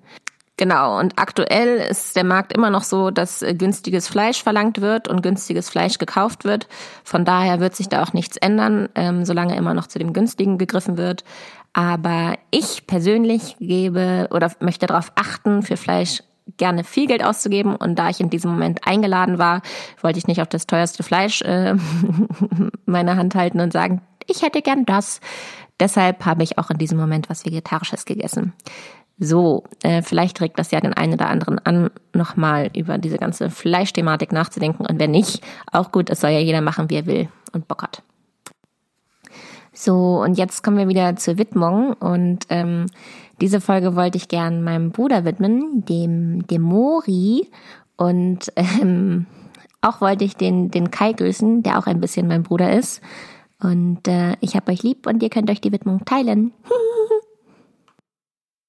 Genau, 0.56 0.98
und 0.98 1.18
aktuell 1.18 1.78
ist 1.78 2.16
der 2.16 2.24
Markt 2.24 2.52
immer 2.52 2.68
noch 2.68 2.82
so, 2.84 3.10
dass 3.10 3.40
äh, 3.40 3.54
günstiges 3.54 4.08
Fleisch 4.08 4.42
verlangt 4.42 4.82
wird 4.82 5.08
und 5.08 5.22
günstiges 5.22 5.70
Fleisch 5.70 5.96
gekauft 5.96 6.44
wird. 6.44 6.68
Von 7.02 7.24
daher 7.24 7.60
wird 7.60 7.74
sich 7.74 7.88
da 7.88 8.02
auch 8.02 8.12
nichts 8.12 8.36
ändern, 8.36 8.90
ähm, 8.94 9.24
solange 9.24 9.56
immer 9.56 9.72
noch 9.72 9.86
zu 9.86 9.98
dem 9.98 10.12
günstigen 10.12 10.58
gegriffen 10.58 10.98
wird. 10.98 11.24
Aber 11.72 12.34
ich 12.50 12.86
persönlich 12.86 13.56
gebe 13.58 14.28
oder 14.32 14.52
möchte 14.60 14.86
darauf 14.86 15.12
achten, 15.14 15.62
für 15.62 15.78
Fleisch 15.78 16.22
gerne 16.56 16.84
viel 16.84 17.06
Geld 17.06 17.24
auszugeben. 17.24 17.76
Und 17.76 17.98
da 17.98 18.08
ich 18.08 18.20
in 18.20 18.30
diesem 18.30 18.50
Moment 18.50 18.86
eingeladen 18.86 19.38
war, 19.38 19.62
wollte 20.00 20.18
ich 20.18 20.26
nicht 20.26 20.40
auf 20.40 20.48
das 20.48 20.66
teuerste 20.66 21.02
Fleisch 21.02 21.42
äh, 21.42 21.74
meine 22.86 23.16
Hand 23.16 23.34
halten 23.34 23.60
und 23.60 23.72
sagen, 23.72 24.02
ich 24.26 24.42
hätte 24.42 24.62
gern 24.62 24.84
das. 24.84 25.20
Deshalb 25.80 26.26
habe 26.26 26.42
ich 26.42 26.58
auch 26.58 26.70
in 26.70 26.78
diesem 26.78 26.98
Moment 26.98 27.30
was 27.30 27.44
Vegetarisches 27.44 28.04
gegessen. 28.04 28.52
So, 29.22 29.64
äh, 29.82 30.00
vielleicht 30.00 30.40
regt 30.40 30.58
das 30.58 30.70
ja 30.70 30.80
den 30.80 30.94
einen 30.94 31.12
oder 31.12 31.28
anderen 31.28 31.58
an, 31.58 31.90
nochmal 32.14 32.70
über 32.74 32.96
diese 32.96 33.18
ganze 33.18 33.50
Fleischthematik 33.50 34.32
nachzudenken. 34.32 34.86
Und 34.86 34.98
wenn 34.98 35.10
nicht, 35.10 35.42
auch 35.70 35.92
gut, 35.92 36.08
es 36.08 36.20
soll 36.20 36.30
ja 36.30 36.38
jeder 36.38 36.62
machen, 36.62 36.88
wie 36.88 36.96
er 36.96 37.06
will 37.06 37.28
und 37.52 37.68
Bock 37.68 37.82
hat. 37.82 38.02
So, 39.72 40.22
und 40.22 40.38
jetzt 40.38 40.62
kommen 40.62 40.78
wir 40.78 40.88
wieder 40.88 41.16
zur 41.16 41.38
Widmung. 41.38 41.92
Und 41.94 42.46
ähm, 42.48 42.86
diese 43.40 43.60
Folge 43.60 43.96
wollte 43.96 44.18
ich 44.18 44.28
gern 44.28 44.62
meinem 44.62 44.90
Bruder 44.90 45.24
widmen, 45.24 45.84
dem, 45.84 46.46
dem 46.46 46.62
Mori. 46.62 47.48
Und 47.96 48.52
ähm, 48.56 49.26
auch 49.80 50.00
wollte 50.00 50.24
ich 50.24 50.36
den, 50.36 50.70
den 50.70 50.90
Kai 50.90 51.12
grüßen, 51.12 51.62
der 51.62 51.78
auch 51.78 51.86
ein 51.86 52.00
bisschen 52.00 52.26
mein 52.26 52.42
Bruder 52.42 52.72
ist. 52.72 53.00
Und 53.60 54.08
äh, 54.08 54.36
ich 54.40 54.56
hab 54.56 54.68
euch 54.68 54.82
lieb 54.82 55.06
und 55.06 55.22
ihr 55.22 55.30
könnt 55.30 55.50
euch 55.50 55.60
die 55.60 55.72
Widmung 55.72 56.04
teilen. 56.04 56.52